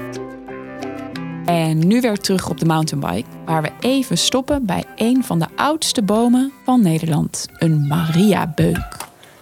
En 1.45 1.87
nu 1.87 2.01
weer 2.01 2.17
terug 2.17 2.49
op 2.49 2.59
de 2.59 2.65
mountainbike, 2.65 3.29
waar 3.45 3.61
we 3.61 3.71
even 3.79 4.17
stoppen 4.17 4.65
bij 4.65 4.83
een 4.95 5.23
van 5.23 5.39
de 5.39 5.47
oudste 5.55 6.03
bomen 6.03 6.51
van 6.65 6.81
Nederland. 6.81 7.47
Een 7.57 7.87
Mariabeuk. 7.87 8.97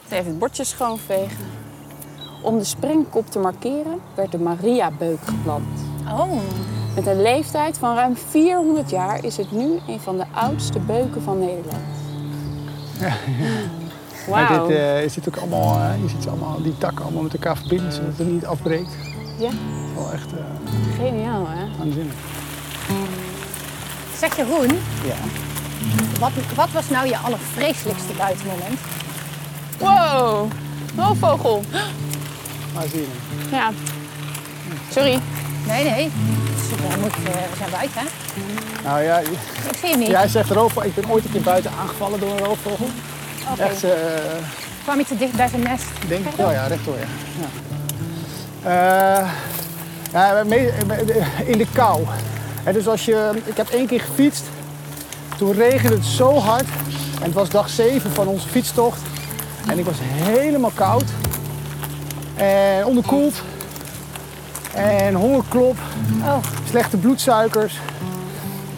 Even 0.09 0.25
het 0.25 0.39
bordje 0.39 0.63
schoonvegen. 0.63 1.58
Om 2.41 2.57
de 2.57 2.63
sprengkop 2.63 3.31
te 3.31 3.39
markeren 3.39 3.99
werd 4.15 4.31
de 4.31 4.39
Mariabeuk 4.39 5.19
geplant. 5.25 5.67
Oh, 6.07 6.31
Met 6.95 7.07
een 7.07 7.21
leeftijd 7.21 7.77
van 7.77 7.95
ruim 7.95 8.15
400 8.29 8.89
jaar 8.89 9.23
is 9.23 9.37
het 9.37 9.51
nu 9.51 9.79
een 9.87 9.99
van 9.99 10.17
de 10.17 10.25
oudste 10.33 10.79
beuken 10.79 11.21
van 11.21 11.39
Nederland. 11.39 11.83
Maar 14.29 14.47
Wauw. 14.53 14.67
dit, 14.67 14.77
eh, 14.77 15.01
je 15.03 15.09
ziet 15.09 15.27
ook 15.27 15.37
allemaal, 15.37 15.75
eh, 15.79 16.01
je 16.01 16.09
ziet 16.09 16.23
ze 16.23 16.29
allemaal, 16.29 16.61
die 16.61 16.77
takken 16.77 17.03
allemaal 17.05 17.23
met 17.23 17.33
elkaar 17.33 17.57
verbinden 17.57 17.91
zodat 17.93 18.17
het 18.17 18.27
niet 18.31 18.45
afbreekt. 18.45 18.89
Ja, 19.37 19.49
Wel 19.95 20.11
echt 20.11 20.27
eh 20.33 20.39
geniaal 21.05 21.45
hè? 21.47 21.81
aanzinnig. 21.81 22.13
zeg 24.17 24.35
Jeroen, 24.35 24.67
Ja. 25.05 25.15
wat, 26.19 26.31
wat 26.55 26.69
was 26.71 26.89
nou 26.89 27.07
je 27.07 27.17
allervreselijkste 27.17 28.13
buitenmoment? 28.17 28.79
Wow, 29.79 30.51
roofvogel. 30.97 31.61
Maar 32.73 32.87
zie 32.91 32.99
je. 32.99 33.07
Ja. 33.51 33.71
Sorry. 34.91 35.19
Nee, 35.67 35.83
nee. 35.89 36.11
Moet, 36.99 37.11
eh, 37.13 37.23
we 37.23 37.55
zijn 37.57 37.69
buiten, 37.71 38.01
hè? 38.01 38.07
Nou 38.83 39.01
ja, 39.03 39.17
Ik 39.19 39.27
zie 39.79 39.89
hem 39.89 39.99
niet. 39.99 40.07
jij 40.07 40.27
zegt 40.27 40.49
roofvogel. 40.49 40.89
Ik 40.89 40.95
ben 40.95 41.09
ooit 41.09 41.25
een 41.25 41.31
keer 41.31 41.41
buiten 41.41 41.71
aangevallen 41.81 42.19
door 42.19 42.31
een 42.31 42.37
roofvogel. 42.45 42.89
Oké. 43.51 43.61
Echt, 43.61 43.83
eh, 43.83 43.91
Kwam 44.83 44.97
je 44.97 45.05
te 45.05 45.17
dicht 45.17 45.35
bij 45.35 45.47
zijn 45.47 45.61
nest? 45.61 45.83
denk 46.07 46.25
ik 46.25 46.35
wel, 46.35 46.51
ja, 46.51 46.67
rechtdoor, 46.67 46.95
ja. 46.97 47.05
ja. 47.41 47.49
Eh, 49.21 49.29
ja, 50.11 50.43
me- 50.43 50.73
in 51.45 51.57
de 51.57 51.67
kou. 51.73 52.05
En 52.63 52.73
dus 52.73 52.87
als 52.87 53.05
je, 53.05 53.31
ik 53.45 53.57
heb 53.57 53.69
één 53.69 53.87
keer 53.87 54.01
gefietst. 54.01 54.43
Toen 55.37 55.53
regende 55.53 55.95
het 55.95 56.05
zo 56.05 56.37
hard. 56.39 56.65
En 57.17 57.23
het 57.25 57.33
was 57.33 57.49
dag 57.49 57.69
7 57.69 58.11
van 58.11 58.27
onze 58.27 58.47
fietstocht. 58.47 58.99
En 59.67 59.79
ik 59.79 59.85
was 59.85 59.95
helemaal 60.01 60.71
koud. 60.73 61.03
En 62.39 62.85
onderkoeld. 62.85 63.41
En 64.73 65.13
hongerklop. 65.13 65.75
Oh, 66.23 66.37
slechte 66.69 66.97
bloedsuikers. 66.97 67.79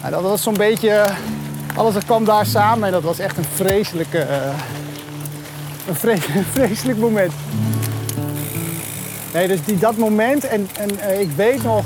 Nou, 0.00 0.12
dat 0.14 0.22
was 0.22 0.42
zo'n 0.42 0.56
beetje, 0.56 1.04
alles 1.76 1.94
dat 1.94 2.04
kwam 2.04 2.24
daar 2.24 2.46
samen 2.46 2.86
en 2.86 2.92
dat 2.92 3.02
was 3.02 3.18
echt 3.18 3.36
een 3.36 3.44
vreselijke, 3.54 4.18
eh, 4.18 4.36
een, 5.88 5.94
vre- 5.94 6.12
een 6.38 6.44
vreselijk 6.52 6.98
moment. 6.98 7.32
Nee, 9.32 9.48
dus 9.48 9.64
die, 9.64 9.78
dat 9.78 9.96
moment 9.96 10.44
en, 10.46 10.68
en 10.78 11.00
eh, 11.00 11.20
ik 11.20 11.30
weet 11.36 11.62
nog, 11.62 11.84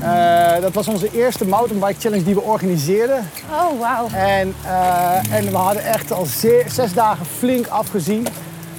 eh, 0.00 0.60
dat 0.60 0.72
was 0.72 0.88
onze 0.88 1.10
eerste 1.12 1.46
mountainbike 1.46 2.00
challenge 2.00 2.24
die 2.24 2.34
we 2.34 2.40
organiseerden. 2.40 3.30
oh 3.52 3.80
wauw. 3.80 4.08
En, 4.14 4.54
eh, 4.64 5.34
en 5.36 5.50
we 5.50 5.56
hadden 5.56 5.84
echt 5.84 6.12
al 6.12 6.26
zes 6.68 6.92
dagen 6.94 7.26
flink 7.38 7.66
afgezien. 7.66 8.26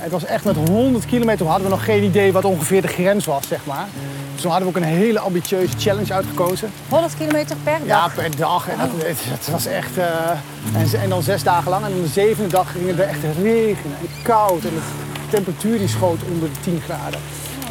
Het 0.02 0.12
was 0.12 0.26
echt 0.26 0.44
met 0.46 0.56
100 0.56 1.06
kilometer. 1.06 1.38
Toen 1.38 1.48
hadden 1.48 1.68
we 1.70 1.74
nog 1.74 1.84
geen 1.84 2.04
idee 2.04 2.32
wat 2.32 2.46
ongeveer 2.46 2.82
de 2.82 2.88
grens 2.88 3.26
was, 3.26 3.48
zeg 3.48 3.66
maar. 3.66 3.88
Dus 4.34 4.42
toen 4.42 4.52
hadden 4.52 4.72
we 4.72 4.78
ook 4.78 4.84
een 4.84 4.90
hele 4.90 5.20
ambitieuze 5.20 5.78
challenge 5.78 6.14
uitgekozen. 6.14 6.72
100 6.90 7.16
kilometer 7.18 7.56
per 7.64 7.78
dag. 7.78 7.88
Ja, 7.88 8.22
per 8.22 8.36
dag. 8.36 8.70
En 8.70 8.78
dat, 8.78 8.90
het, 9.08 9.20
het 9.24 9.50
was 9.52 9.66
echt... 9.66 9.98
eh, 9.98 10.30
en, 10.74 11.02
en 11.02 11.10
dan 11.10 11.24
zes 11.24 11.44
dagen 11.44 11.70
lang. 11.70 11.86
En 11.86 11.92
op 11.92 12.04
de 12.04 12.08
zevende 12.08 12.50
dag 12.50 12.72
ging 12.72 12.88
het 12.88 13.00
er 13.00 13.08
echt 13.08 13.20
regenen 13.42 13.98
en 14.00 14.08
koud. 14.22 14.64
En 14.64 14.70
de 14.70 14.82
temperatuur 15.30 15.78
die 15.78 15.88
schoot 15.88 16.20
onder 16.32 16.50
de 16.54 16.60
10 16.60 16.82
graden. 16.86 17.20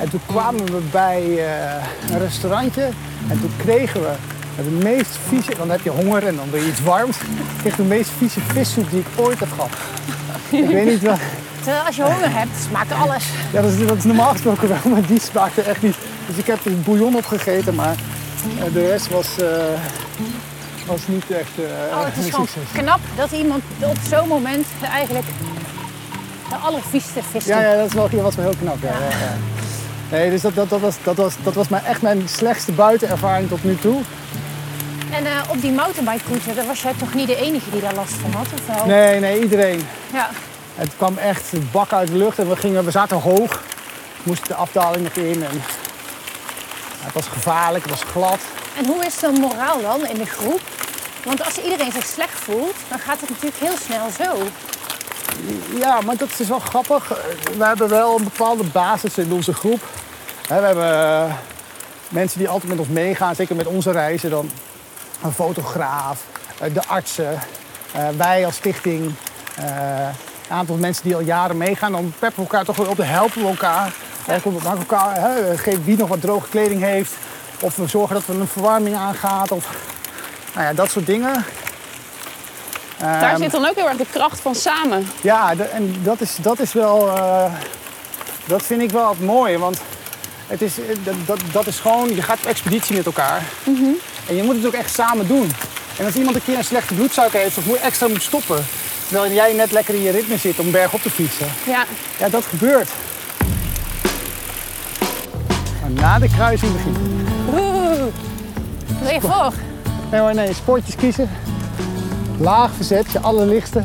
En 0.00 0.10
toen 0.10 0.20
kwamen 0.26 0.64
we 0.64 0.80
bij 0.90 1.22
eh, 1.22 2.12
een 2.12 2.18
restaurantje. 2.18 2.88
En 3.28 3.40
toen 3.40 3.52
kregen 3.56 4.00
we 4.00 4.12
de 4.56 4.84
meest 4.84 5.18
vieze... 5.28 5.50
Dan 5.56 5.70
heb 5.70 5.80
je 5.80 5.90
honger 5.90 6.26
en 6.26 6.36
dan 6.36 6.50
wil 6.50 6.60
je 6.60 6.68
iets 6.68 6.82
warms. 6.82 7.16
Ik 7.16 7.26
kreeg 7.60 7.76
de 7.76 7.82
meest 7.82 8.10
vieze 8.18 8.40
vissoep 8.40 8.90
die 8.90 9.00
ik 9.00 9.06
ooit 9.16 9.38
heb 9.38 9.48
gehad. 9.52 9.70
ik 10.50 10.66
weet 10.66 10.86
niet 10.86 11.02
wat... 11.02 11.18
Terwijl 11.62 11.84
als 11.84 11.96
je 11.96 12.02
honger 12.02 12.32
hebt, 12.38 12.56
smaakt 12.68 12.92
alles. 12.92 13.24
Ja, 13.52 13.60
dat 13.62 13.72
is, 13.72 13.86
dat 13.86 13.96
is 13.96 14.04
normaal 14.04 14.32
gesproken 14.32 14.68
wel, 14.68 14.78
maar 14.92 15.06
die 15.06 15.20
smaakte 15.20 15.62
echt 15.62 15.82
niet. 15.82 15.96
Dus 16.26 16.36
ik 16.36 16.46
heb 16.46 16.58
een 16.64 16.82
bouillon 16.84 17.16
opgegeten, 17.16 17.74
maar 17.74 17.94
eh, 18.58 18.72
de 18.72 18.86
rest 18.86 19.08
was, 19.08 19.38
eh, 19.38 19.48
was 20.86 21.00
niet 21.06 21.30
echt 21.30 21.50
eh 21.56 21.96
Oh, 21.98 22.04
het 22.04 22.16
is 22.16 22.24
een 22.24 22.30
gewoon 22.30 22.46
succes. 22.46 22.82
knap 22.82 23.00
dat 23.16 23.30
iemand 23.30 23.62
op 23.78 23.96
zo'n 24.08 24.28
moment 24.28 24.66
eigenlijk 24.92 25.26
de 26.48 26.54
allervieste 26.56 27.20
vis 27.30 27.44
Ja, 27.44 27.60
ja, 27.60 27.76
dat 27.76 27.86
is 27.86 27.94
wel, 27.94 28.08
dat 28.10 28.20
was 28.20 28.34
wel 28.34 28.44
heel 28.44 28.56
knap. 28.60 28.76
Ja, 28.82 28.88
ja, 28.88 29.08
ja. 29.18 29.36
Nee, 30.10 30.30
dus 30.30 30.40
dat, 30.40 30.54
dat, 30.54 30.68
dat, 30.68 30.80
was, 30.80 30.96
dat, 31.02 31.16
was, 31.16 31.34
dat 31.42 31.54
was 31.54 31.68
mijn, 31.68 31.84
echt 31.84 32.02
mijn 32.02 32.28
slechtste 32.28 32.72
buitenervaring 32.72 33.48
tot 33.48 33.64
nu 33.64 33.76
toe. 33.76 34.00
En 35.10 35.26
eh, 35.26 35.32
op 35.48 35.60
die 35.60 35.72
mountainbike 35.72 36.54
daar 36.54 36.66
was 36.66 36.82
jij 36.82 36.92
toch 36.98 37.14
niet 37.14 37.26
de 37.26 37.36
enige 37.36 37.70
die 37.70 37.80
daar 37.80 37.94
last 37.94 38.12
van 38.12 38.32
had? 38.32 38.46
Of 38.54 38.76
wel? 38.76 38.86
Nee, 38.86 39.20
nee, 39.20 39.40
iedereen. 39.42 39.86
Ja. 40.12 40.30
Het 40.74 40.96
kwam 40.96 41.16
echt 41.16 41.52
een 41.52 41.68
bak 41.72 41.92
uit 41.92 42.08
de 42.08 42.16
lucht 42.16 42.38
en 42.38 42.48
we, 42.48 42.56
gingen, 42.56 42.84
we 42.84 42.90
zaten 42.90 43.20
hoog. 43.20 43.62
Moesten 44.22 44.48
de 44.48 44.54
afdaling 44.54 45.02
nog 45.02 45.12
in. 45.12 45.44
En, 45.44 45.62
het 47.00 47.14
was 47.14 47.26
gevaarlijk, 47.26 47.84
het 47.84 47.92
was 47.92 48.10
glad. 48.10 48.38
En 48.76 48.86
hoe 48.86 49.04
is 49.04 49.18
de 49.18 49.30
moraal 49.40 49.80
dan 49.80 50.06
in 50.06 50.18
de 50.18 50.26
groep? 50.26 50.60
Want 51.24 51.44
als 51.44 51.58
iedereen 51.58 51.92
zich 51.92 52.06
slecht 52.06 52.38
voelt, 52.38 52.74
dan 52.88 52.98
gaat 52.98 53.20
het 53.20 53.30
natuurlijk 53.30 53.56
heel 53.56 53.76
snel 53.76 54.10
zo. 54.26 54.36
Ja, 55.78 56.00
maar 56.00 56.16
dat 56.16 56.28
is 56.36 56.48
wel 56.48 56.58
grappig. 56.58 57.08
We 57.56 57.64
hebben 57.64 57.88
wel 57.88 58.16
een 58.16 58.24
bepaalde 58.24 58.64
basis 58.64 59.18
in 59.18 59.32
onze 59.32 59.54
groep. 59.54 59.80
We 60.48 60.54
hebben 60.54 60.84
eh, 60.84 61.34
mensen 62.08 62.38
die 62.38 62.48
altijd 62.48 62.70
met 62.70 62.78
ons 62.78 62.88
meegaan, 62.88 63.34
zeker 63.34 63.56
met 63.56 63.66
onze 63.66 63.90
reizen. 63.90 64.30
Dan 64.30 64.50
een 65.22 65.32
fotograaf, 65.32 66.24
eh, 66.60 66.74
de 66.74 66.86
artsen, 66.86 67.38
eh, 67.92 68.08
wij 68.16 68.44
als 68.46 68.54
stichting. 68.54 69.14
Een 70.50 70.56
aantal 70.56 70.76
mensen 70.76 71.02
die 71.04 71.14
al 71.14 71.20
jaren 71.20 71.56
meegaan. 71.56 71.92
Dan 71.92 72.12
peppen 72.18 72.36
we 72.44 72.50
elkaar 72.50 72.64
toch 72.64 72.76
wel 72.76 72.86
op, 72.86 72.96
dan 72.96 73.06
helpen 73.06 73.42
we 73.42 73.48
elkaar. 73.48 73.92
We 74.26 74.50
maken 74.64 74.78
elkaar, 74.78 75.14
hè, 75.20 75.56
geven 75.58 75.84
wie 75.84 75.96
nog 75.96 76.08
wat 76.08 76.20
droge 76.20 76.48
kleding 76.48 76.82
heeft. 76.82 77.12
Of 77.60 77.76
we 77.76 77.86
zorgen 77.88 78.14
dat 78.14 78.26
er 78.26 78.40
een 78.40 78.46
verwarming 78.46 78.96
aangaat. 78.96 79.50
Of 79.52 79.66
nou 80.54 80.66
ja, 80.66 80.72
dat 80.72 80.90
soort 80.90 81.06
dingen. 81.06 81.44
Daar 82.98 83.22
Ehm, 83.32 83.40
zit 83.42 83.50
dan 83.50 83.66
ook 83.66 83.74
heel 83.74 83.88
erg 83.88 83.96
de 83.96 84.06
kracht 84.12 84.40
van 84.40 84.54
samen. 84.54 85.06
ja, 85.20 85.54
de- 85.54 85.62
en 85.62 85.94
dat 86.02 86.20
is, 86.20 86.36
dat 86.40 86.58
is 86.60 86.72
wel. 86.72 87.16
eh, 87.16 87.52
dat 88.46 88.62
vind 88.62 88.82
ik 88.82 88.90
wel 88.90 89.08
het 89.08 89.20
mooie. 89.24 89.58
Want 89.58 89.80
het 90.46 90.62
is, 90.62 90.78
eh, 90.80 90.84
dat, 91.04 91.14
dat, 91.26 91.40
dat 91.52 91.66
is 91.66 91.78
gewoon. 91.78 92.14
Je 92.14 92.22
gaat 92.22 92.38
op 92.38 92.44
expeditie 92.46 92.96
met 92.96 93.06
elkaar. 93.06 93.42
En 94.28 94.36
je 94.36 94.42
moet 94.42 94.56
het 94.56 94.66
ook 94.66 94.72
echt 94.72 94.94
samen 94.94 95.26
doen. 95.26 95.52
En 95.98 96.04
als 96.04 96.14
iemand 96.14 96.36
een 96.36 96.44
keer 96.44 96.58
een 96.58 96.64
slechte 96.64 96.94
bloedsuiker 96.94 97.40
heeft 97.40 97.56
of 97.58 97.66
moet 97.66 97.80
extra 97.80 98.08
moet 98.08 98.22
stoppen. 98.22 98.64
Terwijl 99.10 99.32
jij 99.32 99.52
net 99.52 99.72
lekker 99.72 99.94
in 99.94 100.02
je 100.02 100.10
ritme 100.10 100.36
zit 100.38 100.58
om 100.58 100.70
berg 100.70 100.92
op 100.92 101.02
te 101.02 101.10
fietsen. 101.10 101.46
Ja, 101.66 101.84
Ja, 102.18 102.28
dat 102.28 102.44
gebeurt. 102.44 102.88
Maar 105.80 105.90
na 105.90 106.18
de 106.18 106.28
kruising 106.28 106.72
begint. 106.72 106.96
Oeh. 107.52 108.02
Wil 109.02 109.12
je 109.12 109.20
voor? 109.20 109.52
Nee 110.10 110.20
hoor, 110.20 110.34
nee, 110.34 110.54
sportjes 110.54 110.94
kiezen. 110.94 111.30
Laag 112.38 112.70
verzet, 112.76 113.12
je 113.12 113.20
allerlichtste. 113.20 113.84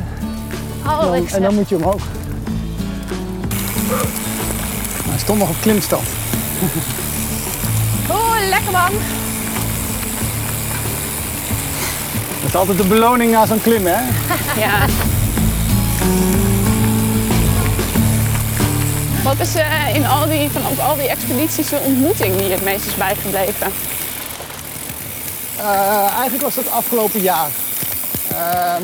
Allerlichtste. 0.82 1.36
en 1.36 1.42
dan 1.42 1.54
moet 1.54 1.68
je 1.68 1.76
omhoog. 1.76 2.02
Nou, 3.88 5.08
hij 5.08 5.18
stond 5.18 5.38
nog 5.38 5.48
op 5.48 5.56
klimstand. 5.60 6.08
Oeh, 8.10 8.48
lekker 8.48 8.72
man. 8.72 8.90
Dat 12.40 12.48
is 12.48 12.54
altijd 12.54 12.78
de 12.78 12.84
beloning 12.84 13.32
na 13.32 13.46
zo'n 13.46 13.62
klim, 13.62 13.86
hè? 13.86 14.00
ja. 14.64 14.86
Wat 19.24 19.38
is 19.40 19.54
eh, 19.54 19.94
in 19.94 20.06
al 20.06 20.26
die, 20.28 20.50
van 20.50 20.66
op 20.66 20.78
al 20.78 20.96
die 20.96 21.08
expedities 21.08 21.68
de 21.68 21.78
ontmoeting 21.78 22.36
die 22.36 22.50
het 22.50 22.62
meest 22.64 22.86
is 22.86 22.94
bijgebleven? 22.94 23.72
Eh, 25.58 26.10
eigenlijk 26.12 26.42
was 26.42 26.54
dat 26.54 26.70
afgelopen 26.70 27.20
jaar. 27.20 27.48
Ehm, 28.30 28.82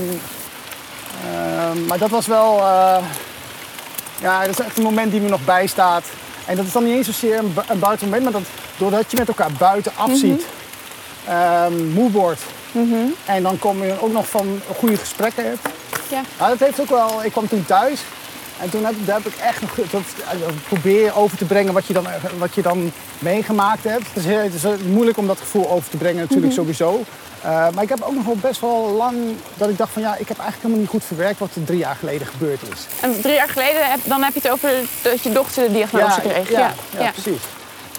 ehm, 1.33 1.87
maar 1.87 1.99
dat 1.99 2.11
was 2.11 2.27
wel. 2.27 2.59
eh, 2.59 2.97
ja, 4.21 4.41
dat 4.47 4.59
is 4.59 4.65
echt 4.65 4.77
een 4.77 4.83
moment 4.83 5.11
die 5.11 5.21
me 5.21 5.29
nog 5.29 5.45
bijstaat. 5.45 6.05
En 6.47 6.57
dat 6.57 6.67
is 6.67 6.73
dan 6.73 6.85
niet 6.85 6.95
eens 6.97 7.07
zozeer 7.07 7.39
een, 7.39 7.53
bu- 7.55 7.61
een 7.69 7.79
buitenmoment, 7.79 8.23
maar 8.25 8.33
dat, 8.33 8.51
doordat 8.79 9.11
je 9.11 9.17
met 9.17 9.29
elkaar 9.29 9.53
buiten 9.59 9.93
afziet, 9.97 10.45
ehm, 11.27 11.89
moe 11.93 12.11
wordt. 12.11 12.41
En 13.25 13.43
dan 13.43 13.59
kom 13.59 13.85
je 13.85 13.95
ook 14.01 14.13
nog 14.13 14.29
van 14.29 14.61
goede 14.79 14.97
gesprekken 14.97 15.45
hebt. 15.45 15.67
Ja. 16.13 16.21
Ja, 16.39 16.49
dat 16.49 16.59
heeft 16.59 16.81
ook 16.81 16.89
wel. 16.89 17.25
Ik 17.25 17.33
kwam 17.33 17.49
toen 17.49 17.65
thuis 17.67 18.01
en 18.61 18.71
toen 18.71 18.85
heb, 18.85 18.95
daar 19.05 19.17
heb 19.23 19.33
ik 19.33 19.39
echt 19.41 19.61
nog 19.61 19.75
dat, 19.91 20.03
probeer 20.69 21.17
over 21.17 21.37
te 21.37 21.45
brengen 21.45 21.73
wat 21.73 21.87
je 21.87 21.93
dan, 21.93 22.07
wat 22.39 22.55
je 22.55 22.63
dan 22.63 22.93
meegemaakt 23.19 23.85
hebt. 23.85 24.07
Het 24.13 24.25
is, 24.25 24.35
het 24.35 24.55
is 24.55 24.83
moeilijk 24.87 25.19
om 25.19 25.27
dat 25.27 25.39
gevoel 25.39 25.71
over 25.71 25.91
te 25.91 25.97
brengen, 25.97 26.21
natuurlijk 26.21 26.53
sowieso. 26.53 27.05
Eh, 27.43 27.69
maar 27.75 27.83
ik 27.83 27.89
heb 27.89 28.03
ook 28.03 28.15
nog 28.15 28.25
wel 28.25 28.37
best 28.41 28.61
wel 28.61 28.91
lang 28.97 29.17
dat 29.55 29.69
ik 29.69 29.79
dacht 29.79 29.93
van 29.93 30.03
ja, 30.03 30.17
ik 30.17 30.29
heb 30.29 30.39
eigenlijk 30.39 30.57
helemaal 30.57 30.79
niet 30.79 30.89
goed 30.89 31.05
verwerkt 31.05 31.39
wat 31.39 31.55
er 31.55 31.65
drie 31.65 31.79
jaar 31.79 31.97
geleden 31.97 32.27
gebeurd 32.27 32.61
is. 32.73 32.87
En 33.01 33.21
drie 33.21 33.35
jaar 33.35 33.49
geleden, 33.49 33.91
heb, 33.91 34.01
dan 34.05 34.23
heb 34.23 34.35
je 34.35 34.41
het 34.43 34.51
over 34.51 34.71
dat 35.03 35.23
je 35.23 35.33
dochter 35.33 35.67
de 35.67 35.73
diagnose 35.73 36.21
kreeg. 36.21 36.51
Ja, 36.51 36.75
ja, 36.99 37.11
precies. 37.11 37.43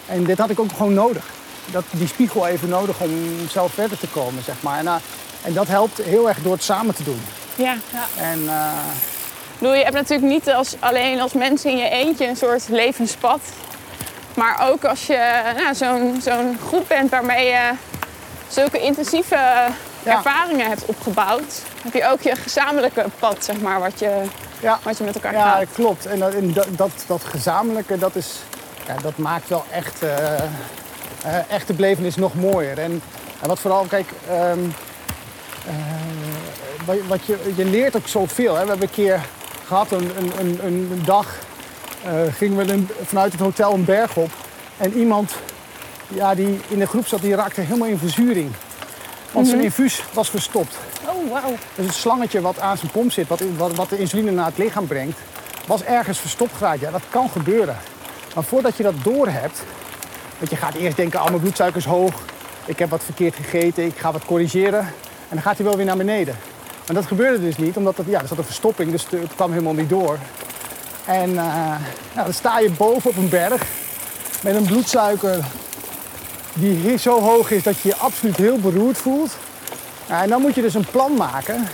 En 0.05 0.23
dit 0.23 0.37
had 0.37 0.49
ik 0.49 0.59
ook 0.59 0.71
gewoon 0.77 0.93
nodig. 0.93 1.25
Dat, 1.71 1.83
die 1.91 2.07
spiegel 2.07 2.47
even 2.47 2.69
nodig 2.69 2.99
om 2.99 3.11
zelf 3.49 3.73
verder 3.73 3.97
te 3.97 4.07
komen, 4.07 4.43
zeg 4.43 4.55
maar. 4.59 4.77
En, 4.77 4.87
eh, 4.87 4.95
en 5.41 5.53
dat 5.53 5.67
helpt 5.67 5.97
heel 6.01 6.27
erg 6.27 6.37
door 6.41 6.53
het 6.53 6.63
samen 6.63 6.95
te 6.95 7.03
doen. 7.03 7.21
Ja. 7.55 7.75
En 8.17 8.39
eh, 8.47 8.71
Ik 9.53 9.59
bedoel, 9.59 9.73
je 9.75 9.83
hebt 9.83 9.95
natuurlijk 9.95 10.31
niet 10.31 10.49
als, 10.49 10.75
alleen 10.79 11.21
als 11.21 11.33
mens 11.33 11.65
in 11.65 11.77
je 11.77 11.89
eentje 11.89 12.27
een 12.27 12.35
soort 12.35 12.69
levenspad. 12.69 13.39
Maar 14.33 14.69
ook 14.71 14.83
als 14.85 15.05
je 15.05 15.41
nou, 15.57 15.75
zo'n 15.75 16.21
zo'n 16.21 16.57
groep 16.67 16.87
bent 16.87 17.09
waarmee 17.09 17.45
je 17.45 17.71
zulke 18.47 18.79
intensieve 18.79 19.67
ervaringen 20.03 20.67
hebt 20.67 20.85
opgebouwd, 20.85 21.61
heb 21.83 21.93
je 21.93 22.07
ook 22.11 22.21
je 22.21 22.35
gezamenlijke 22.35 23.05
pad, 23.19 23.43
zeg 23.45 23.59
maar, 23.59 23.79
wat 23.79 23.99
je, 23.99 24.21
ja, 24.59 24.79
wat 24.83 24.97
je 24.97 25.03
met 25.03 25.15
elkaar 25.15 25.33
Ja, 25.33 25.51
gaat. 25.51 25.65
klopt. 25.73 26.05
En 26.05 26.19
dat, 26.19 26.33
en 26.33 26.53
dat, 26.53 26.67
dat, 26.69 26.91
dat 27.07 27.23
gezamenlijke, 27.23 27.97
dat, 27.97 28.15
is, 28.15 28.39
ja, 28.87 28.95
dat 29.01 29.17
maakt 29.17 29.49
wel 29.49 29.65
echt, 29.71 30.01
eh, 30.03 30.33
eh, 30.37 30.43
echt 31.49 31.67
de 31.67 31.73
belevenis 31.73 32.15
nog 32.15 32.33
mooier. 32.35 32.79
En, 32.79 33.01
en 33.41 33.47
wat 33.47 33.59
vooral, 33.59 33.85
kijk, 33.85 34.09
ehm, 34.29 34.59
eh, 35.67 35.73
wat, 37.07 37.25
je, 37.25 37.37
je 37.55 37.65
leert 37.65 37.95
ook 37.95 38.07
zoveel. 38.07 38.55
Hè. 38.55 38.61
We 38.61 38.69
hebben 38.69 38.87
een 38.87 38.93
keer 38.93 39.25
gehad, 39.65 39.91
een, 39.91 40.11
een, 40.17 40.31
een, 40.39 40.59
een 40.65 41.01
dag, 41.05 41.27
eh, 42.03 42.11
gingen 42.33 42.65
we 42.65 42.83
vanuit 43.03 43.31
het 43.31 43.41
hotel 43.41 43.73
een 43.73 43.85
berg 43.85 44.15
op. 44.15 44.29
En 44.77 44.93
iemand 44.93 45.35
ja, 46.07 46.35
die 46.35 46.59
in 46.67 46.79
de 46.79 46.87
groep 46.87 47.07
zat, 47.07 47.21
die 47.21 47.35
raakte 47.35 47.61
helemaal 47.61 47.87
in 47.87 47.97
verzuring. 47.97 48.51
Want 49.31 49.47
zijn 49.47 49.61
infuus 49.61 50.03
was 50.13 50.29
verstopt. 50.29 50.75
Oh, 51.07 51.31
wauw. 51.31 51.55
Dus 51.75 51.85
het 51.85 51.95
slangetje 51.95 52.41
wat 52.41 52.59
aan 52.59 52.77
zijn 52.77 52.91
pomp 52.91 53.11
zit, 53.11 53.27
wat, 53.27 53.41
wat, 53.57 53.75
wat 53.75 53.89
de 53.89 53.97
insuline 53.97 54.31
naar 54.31 54.45
het 54.45 54.57
lichaam 54.57 54.87
brengt, 54.87 55.19
was 55.67 55.83
ergens 55.83 56.19
verstopt 56.19 56.55
geraakt. 56.57 56.79
Ja, 56.79 56.91
dat 56.91 57.01
kan 57.09 57.29
gebeuren. 57.29 57.77
Maar 58.35 58.43
voordat 58.43 58.77
je 58.77 58.83
dat 58.83 58.93
doorhebt, 59.03 59.63
want 60.37 60.49
je 60.49 60.55
gaat 60.55 60.73
eerst 60.73 60.97
denken, 60.97 61.19
oh, 61.19 61.27
mijn 61.27 61.39
bloedsuiker 61.39 61.79
is 61.79 61.85
hoog, 61.85 62.13
ik 62.65 62.79
heb 62.79 62.89
wat 62.89 63.03
verkeerd 63.03 63.35
gegeten, 63.35 63.85
ik 63.85 63.97
ga 63.97 64.11
wat 64.11 64.25
corrigeren. 64.25 64.79
En 64.79 65.39
dan 65.39 65.41
gaat 65.41 65.57
hij 65.57 65.65
wel 65.65 65.75
weer 65.75 65.85
naar 65.85 65.97
beneden. 65.97 66.35
Maar 66.85 66.95
dat 66.95 67.05
gebeurde 67.05 67.41
dus 67.41 67.57
niet, 67.57 67.77
omdat 67.77 67.97
het, 67.97 68.05
ja, 68.07 68.21
er 68.21 68.27
zat 68.27 68.37
een 68.37 68.43
verstopping, 68.43 68.91
dus 68.91 69.05
het, 69.09 69.35
kwam 69.35 69.51
helemaal 69.51 69.73
niet 69.73 69.89
door. 69.89 70.17
En 71.05 71.29
eh, 71.29 71.75
nou, 72.13 72.25
dan 72.25 72.33
sta 72.33 72.59
je 72.59 72.71
boven 72.71 73.09
op 73.09 73.17
een 73.17 73.29
berg 73.29 73.61
met 74.41 74.55
een 74.55 74.65
bloedsuiker 74.65 75.45
die 76.53 76.97
zo 76.97 77.21
hoog 77.21 77.51
is 77.51 77.63
dat 77.63 77.79
je 77.79 77.89
je 77.89 77.95
absoluut 77.95 78.37
heel 78.37 78.59
beroerd 78.59 78.97
voelt. 78.97 79.37
En 80.07 80.29
dan 80.29 80.41
moet 80.41 80.55
je 80.55 80.61
dus 80.61 80.73
een 80.73 80.85
plan 80.91 81.13
maken. 81.13 81.67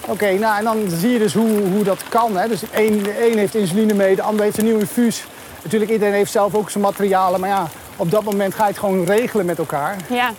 Oké, 0.00 0.32
nou 0.32 0.58
en 0.58 0.64
dan 0.64 0.84
zie 0.88 1.10
je 1.10 1.18
dus 1.18 1.34
hoe, 1.34 1.60
hoe 1.60 1.84
dat 1.84 2.08
kan. 2.08 2.36
Hè. 2.36 2.48
Dus 2.48 2.70
één, 2.70 3.02
de 3.02 3.30
een 3.30 3.38
heeft 3.38 3.54
insuline 3.54 3.94
mee, 3.94 4.16
de 4.16 4.22
ander 4.22 4.44
heeft 4.44 4.58
een 4.58 4.64
nieuw 4.64 4.78
infuus. 4.78 5.24
Natuurlijk, 5.62 5.90
iedereen 5.90 6.14
heeft 6.14 6.32
zelf 6.32 6.54
ook 6.54 6.70
zijn 6.70 6.84
materialen. 6.84 7.40
Maar 7.40 7.48
ja, 7.48 7.66
op 7.96 8.10
dat 8.10 8.22
moment 8.22 8.54
ga 8.54 8.62
je 8.62 8.68
het 8.68 8.78
gewoon 8.78 9.04
regelen 9.04 9.46
met 9.46 9.58
elkaar. 9.58 9.96
Ja, 10.08 10.32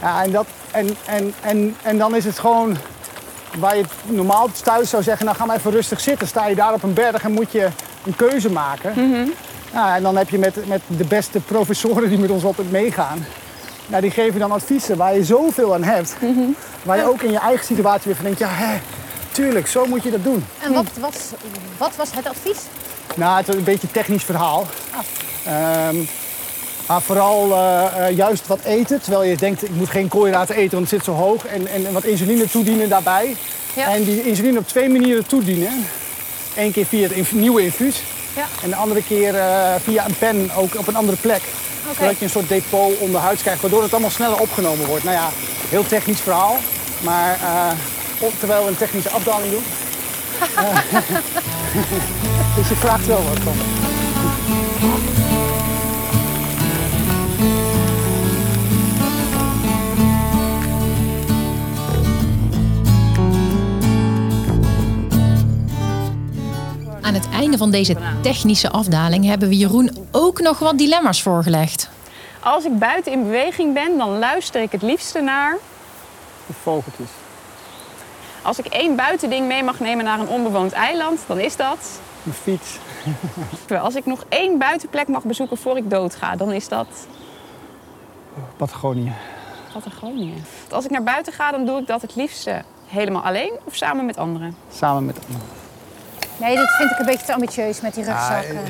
Ja, 0.00 0.22
en, 0.22 0.30
dat, 0.30 0.46
en, 0.70 0.96
en, 1.06 1.34
en, 1.40 1.76
en 1.82 1.98
dan 1.98 2.16
is 2.16 2.24
het 2.24 2.38
gewoon 2.38 2.76
waar 3.58 3.76
je 3.76 3.84
normaal 4.04 4.48
thuis 4.62 4.90
zou 4.90 5.02
zeggen, 5.02 5.26
nou 5.26 5.36
ga 5.36 5.44
maar 5.44 5.56
even 5.56 5.70
rustig 5.70 6.00
zitten. 6.00 6.28
Sta 6.28 6.46
je 6.46 6.54
daar 6.54 6.72
op 6.72 6.82
een 6.82 6.94
berg 6.94 7.22
en 7.22 7.32
moet 7.32 7.52
je 7.52 7.68
een 8.06 8.16
keuze 8.16 8.50
maken. 8.50 8.92
Ja, 9.72 9.96
en 9.96 10.02
dan 10.02 10.16
heb 10.16 10.28
je 10.28 10.38
met, 10.38 10.66
met 10.66 10.80
de 10.86 11.04
beste 11.04 11.40
professoren 11.40 12.08
die 12.08 12.18
met 12.18 12.30
ons 12.30 12.44
altijd 12.44 12.70
meegaan. 12.70 13.26
Nou, 13.86 14.02
die 14.02 14.10
geven 14.10 14.40
dan 14.40 14.52
adviezen 14.52 14.96
waar 14.96 15.14
je 15.14 15.24
zoveel 15.24 15.74
aan 15.74 15.82
hebt. 15.82 16.16
Waar 16.82 16.96
je 16.96 17.04
ook 17.08 17.22
in 17.22 17.32
je 17.32 17.38
eigen 17.38 17.64
situatie 17.64 18.04
weer 18.04 18.14
van 18.14 18.24
denkt, 18.24 18.38
ja 18.38 18.48
hè, 18.50 18.78
tuurlijk, 19.32 19.66
zo 19.66 19.86
moet 19.86 20.02
je 20.02 20.10
dat 20.10 20.24
doen. 20.24 20.44
En 20.62 20.72
wat, 20.72 20.86
wat, 21.00 21.34
wat 21.78 21.96
was 21.96 22.10
het 22.14 22.28
advies? 22.28 22.58
Nou, 23.16 23.36
het 23.36 23.48
is 23.48 23.54
een 23.54 23.64
beetje 23.64 23.86
een 23.86 23.92
technisch 23.92 24.24
verhaal. 24.24 24.66
Ehm, 25.44 25.96
maar 26.88 27.02
vooral 27.02 27.52
eh, 27.52 28.06
eh, 28.08 28.16
juist 28.16 28.46
wat 28.46 28.58
eten, 28.64 29.00
terwijl 29.00 29.22
je 29.22 29.36
denkt 29.36 29.62
ik 29.64 29.70
moet 29.70 29.88
geen 29.90 30.08
koolhydraten 30.08 30.54
eten, 30.54 30.70
want 30.78 30.90
het 30.90 31.02
zit 31.02 31.04
zo 31.14 31.20
hoog. 31.20 31.46
En, 31.46 31.66
en, 31.66 31.86
en 31.86 31.92
wat 31.92 32.04
insuline 32.04 32.48
toedienen 32.50 32.88
daarbij. 32.88 33.36
Ja. 33.76 33.92
En 33.94 34.04
die 34.04 34.22
insuline 34.28 34.58
op 34.58 34.68
twee 34.68 34.88
manieren 34.88 35.26
toedienen. 35.26 35.86
Eén 36.56 36.72
keer 36.72 36.86
via 36.86 37.02
het 37.02 37.12
inf- 37.12 37.32
nieuwe 37.32 37.62
infuus. 37.62 38.02
Ja. 38.36 38.44
En 38.62 38.68
de 38.68 38.76
andere 38.76 39.02
keer 39.02 39.34
eh, 39.34 39.74
via 39.82 40.04
een 40.06 40.18
pen 40.18 40.50
ook 40.56 40.78
op 40.78 40.86
een 40.86 40.96
andere 40.96 41.16
plek. 41.16 41.42
Zodat 41.98 42.18
je 42.18 42.24
een 42.24 42.30
soort 42.30 42.48
depot 42.48 42.98
onderhuids 42.98 43.42
krijgt, 43.42 43.60
waardoor 43.60 43.82
het 43.82 43.92
allemaal 43.92 44.10
sneller 44.10 44.40
opgenomen 44.40 44.86
wordt. 44.86 45.04
Nou 45.04 45.16
ja, 45.16 45.28
heel 45.68 45.86
technisch 45.86 46.20
verhaal. 46.20 46.56
Maar 47.00 47.38
op- 48.18 48.38
terwijl 48.38 48.62
we 48.62 48.68
een 48.68 48.76
technische 48.76 49.10
afdaling 49.10 49.50
doen. 49.50 49.64
Eh, 50.56 50.78
dus 52.56 52.68
je 52.68 52.74
vraagt 52.74 53.06
wel 53.06 53.22
wat 53.28 53.38
van. 53.42 53.87
Aan 67.08 67.14
het 67.14 67.28
einde 67.28 67.56
van 67.56 67.70
deze 67.70 67.96
technische 68.22 68.70
afdaling 68.70 69.24
hebben 69.24 69.48
we 69.48 69.56
Jeroen 69.56 70.06
ook 70.12 70.40
nog 70.40 70.58
wat 70.58 70.78
dilemma's 70.78 71.22
voorgelegd. 71.22 71.90
als 72.42 72.64
ik 72.64 72.78
buiten 72.78 73.12
in 73.12 73.22
beweging 73.22 73.74
ben, 73.74 73.98
dan 73.98 74.18
luister 74.18 74.62
ik 74.62 74.72
het 74.72 74.82
liefste 74.82 75.20
naar. 75.20 75.56
De 76.46 76.52
vogeltjes. 76.52 77.08
Als 78.42 78.58
ik 78.58 78.66
één 78.66 78.96
buitending 78.96 79.46
mee 79.46 79.62
mag 79.62 79.80
nemen 79.80 80.04
naar 80.04 80.20
een 80.20 80.28
onbewoond 80.28 80.72
eiland, 80.72 81.20
dan 81.26 81.38
is 81.38 81.56
dat. 81.56 82.00
Een 82.26 82.32
fiets. 82.32 82.78
Als 83.80 83.94
ik 83.94 84.06
nog 84.06 84.24
één 84.28 84.58
buitenplek 84.58 85.08
mag 85.08 85.22
bezoeken 85.22 85.56
voor 85.56 85.76
ik 85.76 85.90
doodga, 85.90 86.36
dan 86.36 86.52
is 86.52 86.68
dat 86.68 87.06
Patagonië. 88.56 89.12
Patagonië. 89.72 90.34
Als 90.70 90.84
ik 90.84 90.90
naar 90.90 91.02
buiten 91.02 91.32
ga, 91.32 91.50
dan 91.50 91.66
doe 91.66 91.80
ik 91.80 91.86
dat 91.86 92.02
het 92.02 92.16
liefste 92.16 92.62
helemaal 92.86 93.22
alleen 93.22 93.52
of 93.64 93.74
samen 93.74 94.06
met 94.06 94.16
anderen. 94.16 94.56
Samen 94.72 95.04
met 95.04 95.16
anderen. 95.26 95.57
Nee, 96.40 96.56
dit 96.56 96.68
vind 96.78 96.90
ik 96.90 96.98
een 96.98 97.06
beetje 97.06 97.26
te 97.26 97.32
ambitieus 97.32 97.80
met 97.80 97.94
die 97.94 98.04
rugzak. 98.04 98.30
Ah, 98.30 98.48
en, 98.48 98.56
eh, 98.56 98.62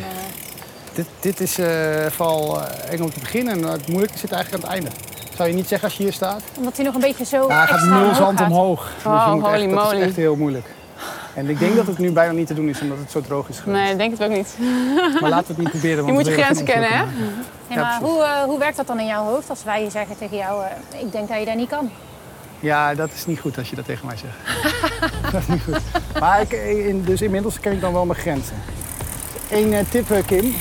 Dit, 0.95 1.07
dit 1.21 1.41
is 1.41 1.59
eh, 1.59 2.07
vooral 2.11 2.61
eh, 2.63 2.93
eng 2.93 3.03
om 3.03 3.13
te 3.13 3.21
beginnen 3.21 3.53
en 3.55 3.63
het 3.73 3.89
moeilijke 3.89 4.19
zit 4.19 4.33
eigenlijk 4.33 4.65
aan 4.65 4.71
het 4.71 4.81
einde. 4.85 4.97
Zou 5.37 5.49
je 5.49 5.55
niet 5.55 5.69
zeggen 5.69 5.89
als 5.89 5.97
je 5.97 6.03
hier 6.03 6.13
staat? 6.13 6.43
omdat 6.57 6.77
hij 6.77 6.85
nog 6.85 6.95
een 6.95 7.01
beetje 7.01 7.25
zo 7.25 7.49
Ja, 7.49 7.59
hij 7.59 7.67
gaat 7.67 7.85
nul 7.89 8.15
zand 8.15 8.41
omhoog. 8.41 8.91
Dus 8.95 9.03
je 9.03 9.09
Oh, 9.09 9.33
moet 9.33 9.43
holy 9.43 9.55
echt, 9.55 9.71
dat 9.75 9.85
moly. 9.85 9.97
is 10.01 10.07
echt 10.07 10.17
heel 10.17 10.37
moeilijk. 10.37 10.67
En 11.35 11.49
ik 11.49 11.59
denk 11.59 11.77
dat 11.77 11.87
het 11.87 11.99
nu 11.99 12.11
bijna 12.13 12.33
niet 12.33 12.47
te 12.47 12.55
doen 12.55 12.69
is 12.69 12.81
omdat 12.81 12.99
het 12.99 13.11
zo 13.11 13.21
droog 13.21 13.49
is 13.49 13.59
geweest. 13.59 13.83
Nee, 13.83 13.93
ik 13.93 13.99
denk 13.99 14.11
het 14.19 14.23
ook 14.23 14.37
niet. 14.37 14.55
Maar 15.21 15.31
laten 15.31 15.47
we 15.47 15.53
het 15.53 15.59
niet 15.59 15.71
proberen. 15.71 15.97
Je 15.97 16.03
want 16.03 16.13
moet 16.15 16.25
we 16.25 16.31
je 16.31 16.43
grenzen 16.43 16.65
kennen, 16.65 16.89
hè? 16.91 17.03
Ja, 17.69 17.81
maar 17.81 17.99
hoe, 18.01 18.23
eh, 18.23 18.43
hoe 18.43 18.59
werkt 18.59 18.77
dat 18.77 18.87
dan 18.87 19.01
in 19.01 19.07
jouw 19.07 19.25
hoofd 19.25 19.51
als 19.51 19.65
wij 19.65 19.91
zeggen 19.91 20.19
tegen 20.19 20.37
jou, 20.37 20.63
eh, 20.65 21.01
ik 21.01 21.13
denk 21.13 21.29
dat 21.29 21.39
je 21.39 21.45
dat 21.45 21.55
niet 21.55 21.69
kan? 21.69 21.91
Ja, 22.61 22.95
dat 22.95 23.11
is 23.15 23.27
niet 23.27 23.41
goed 23.41 23.59
als 23.59 23.71
je 23.71 23.77
dat 23.77 23.85
tegen 23.85 24.07
mij 24.07 24.17
zegt. 24.17 24.63
dat 25.33 25.41
is 25.41 25.47
niet 25.47 25.63
goed. 25.63 25.81
Maar 26.21 26.41
ik, 26.41 26.53
in, 26.53 27.03
dus 27.05 27.23
inmiddels 27.23 27.61
ken 27.61 27.73
ik 27.73 27.81
dan 27.81 27.93
wel 27.93 28.05
mijn 28.07 28.19
grenzen. 28.19 28.57
Eén 29.51 29.73
eh, 29.73 29.85
tip, 29.91 30.11
eh, 30.11 30.27
Kim. 30.27 30.45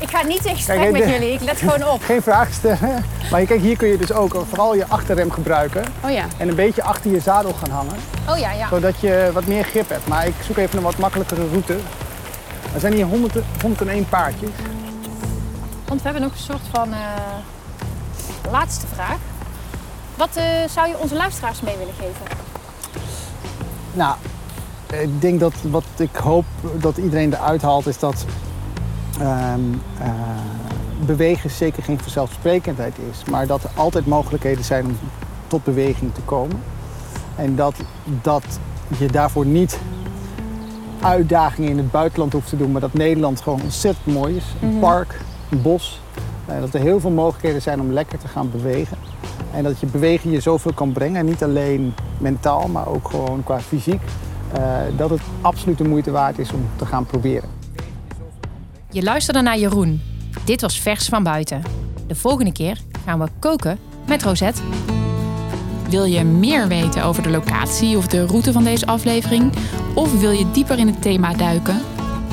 Ik 0.00 0.10
ga 0.10 0.22
niet 0.22 0.44
in 0.44 0.54
gesprek 0.56 0.78
Kijk, 0.78 0.92
met 0.92 1.02
de- 1.02 1.10
jullie, 1.10 1.32
ik 1.32 1.40
let 1.40 1.58
gewoon 1.58 1.84
op. 1.88 2.02
Geen 2.04 2.22
vragen 2.22 2.54
stellen. 2.54 3.04
Maar 3.30 3.44
kijk, 3.44 3.60
hier 3.60 3.76
kun 3.76 3.88
je 3.88 3.96
dus 3.98 4.12
ook 4.12 4.44
vooral 4.48 4.74
je 4.74 4.86
achterrem 4.88 5.30
gebruiken. 5.30 5.84
Oh 6.04 6.10
ja. 6.10 6.24
En 6.36 6.48
een 6.48 6.54
beetje 6.54 6.82
achter 6.82 7.10
je 7.10 7.20
zadel 7.20 7.52
gaan 7.52 7.70
hangen. 7.70 7.94
Oh 8.28 8.38
ja, 8.38 8.52
ja. 8.52 8.68
Zodat 8.68 9.00
je 9.00 9.30
wat 9.32 9.46
meer 9.46 9.64
grip 9.64 9.88
hebt. 9.88 10.06
Maar 10.08 10.26
ik 10.26 10.34
zoek 10.46 10.56
even 10.56 10.76
een 10.76 10.84
wat 10.84 10.98
makkelijkere 10.98 11.48
route. 11.48 11.76
Er 12.74 12.80
zijn 12.80 12.92
hier 12.92 13.04
100 13.04 13.34
101 13.62 14.08
paardjes. 14.08 14.50
Want 15.86 16.02
we 16.02 16.08
hebben 16.08 16.22
nog 16.22 16.32
een 16.32 16.38
soort 16.38 16.68
van 16.72 16.92
eh, 16.92 16.98
laatste 18.50 18.86
vraag. 18.94 19.18
Wat 20.20 20.36
eh, 20.36 20.44
zou 20.68 20.88
je 20.88 20.98
onze 20.98 21.14
luisteraars 21.14 21.60
mee 21.60 21.76
willen 21.76 21.94
geven? 21.94 22.26
Nou, 23.92 24.16
ik 25.02 25.20
denk 25.20 25.40
dat 25.40 25.54
wat 25.70 25.84
ik 25.96 26.16
hoop 26.16 26.44
dat 26.80 26.96
iedereen 26.96 27.32
eruit 27.32 27.62
haalt 27.62 27.86
is 27.86 27.98
dat 27.98 28.24
ehm, 29.20 29.60
eh, 30.00 30.10
bewegen 31.06 31.50
zeker 31.50 31.82
geen 31.82 32.00
vanzelfsprekendheid 32.00 32.94
is. 33.10 33.30
Maar 33.30 33.46
dat 33.46 33.64
er 33.64 33.70
altijd 33.74 34.06
mogelijkheden 34.06 34.64
zijn 34.64 34.84
om 34.84 34.98
tot 35.46 35.64
beweging 35.64 36.14
te 36.14 36.20
komen. 36.20 36.62
En 37.36 37.56
dat, 37.56 37.74
dat 38.22 38.44
je 38.98 39.06
daarvoor 39.06 39.46
niet 39.46 39.78
uitdagingen 41.00 41.70
in 41.70 41.78
het 41.78 41.90
buitenland 41.90 42.32
hoeft 42.32 42.48
te 42.48 42.56
doen, 42.56 42.70
maar 42.70 42.80
dat 42.80 42.92
Nederland 42.92 43.40
gewoon 43.40 43.62
ontzettend 43.62 44.14
mooi 44.14 44.36
is. 44.36 44.44
Een 44.62 44.78
park, 44.78 45.20
een 45.50 45.62
bos. 45.62 46.00
Eh, 46.46 46.60
dat 46.60 46.74
er 46.74 46.80
heel 46.80 47.00
veel 47.00 47.10
mogelijkheden 47.10 47.62
zijn 47.62 47.80
om 47.80 47.92
lekker 47.92 48.18
te 48.18 48.28
gaan 48.28 48.50
bewegen. 48.50 48.96
En 49.52 49.62
dat 49.62 49.80
je 49.80 49.86
bewegen 49.86 50.30
je 50.30 50.40
zoveel 50.40 50.72
kan 50.72 50.92
brengen. 50.92 51.24
Niet 51.24 51.42
alleen 51.42 51.94
mentaal, 52.18 52.68
maar 52.68 52.86
ook 52.86 53.08
gewoon 53.08 53.44
qua 53.44 53.60
fysiek. 53.60 54.00
Eh, 54.52 54.78
dat 54.96 55.10
het 55.10 55.20
absoluut 55.40 55.78
de 55.78 55.88
moeite 55.88 56.10
waard 56.10 56.38
is 56.38 56.52
om 56.52 56.68
te 56.76 56.86
gaan 56.86 57.06
proberen. 57.06 57.48
Je 58.90 59.02
luisterde 59.02 59.40
naar 59.40 59.58
Jeroen. 59.58 60.02
Dit 60.44 60.60
was 60.60 60.80
Vers 60.80 61.08
van 61.08 61.22
Buiten. 61.22 61.62
De 62.06 62.14
volgende 62.14 62.52
keer 62.52 62.78
gaan 63.04 63.18
we 63.18 63.28
koken 63.38 63.78
met 64.06 64.22
Rosette. 64.22 64.62
Wil 65.88 66.04
je 66.04 66.24
meer 66.24 66.68
weten 66.68 67.04
over 67.04 67.22
de 67.22 67.30
locatie 67.30 67.96
of 67.96 68.06
de 68.06 68.26
route 68.26 68.52
van 68.52 68.64
deze 68.64 68.86
aflevering? 68.86 69.52
Of 69.94 70.20
wil 70.20 70.30
je 70.30 70.50
dieper 70.50 70.78
in 70.78 70.86
het 70.86 71.02
thema 71.02 71.32
duiken? 71.32 71.80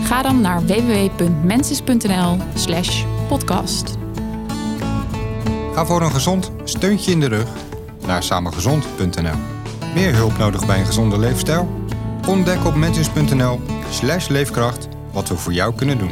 Ga 0.04 0.22
dan 0.22 0.42
naar 0.42 0.66
www.mensis.nl/slash 0.66 3.04
podcast. 3.28 4.07
Ga 5.78 5.86
voor 5.86 6.02
een 6.02 6.12
gezond 6.12 6.52
steuntje 6.64 7.12
in 7.12 7.20
de 7.20 7.28
rug 7.28 7.48
naar 8.06 8.24
samengezond.nl. 8.24 9.36
Meer 9.94 10.16
hulp 10.16 10.38
nodig 10.38 10.66
bij 10.66 10.80
een 10.80 10.86
gezonde 10.86 11.20
leefstijl? 11.20 11.70
Ontdek 12.28 12.66
op 12.66 12.76
mensens.nl 12.76 13.60
slash 13.90 14.28
leefkracht 14.28 14.88
wat 15.12 15.30
we 15.30 15.38
voor 15.38 15.54
jou 15.54 15.76
kunnen 15.76 15.98
doen. 15.98 16.12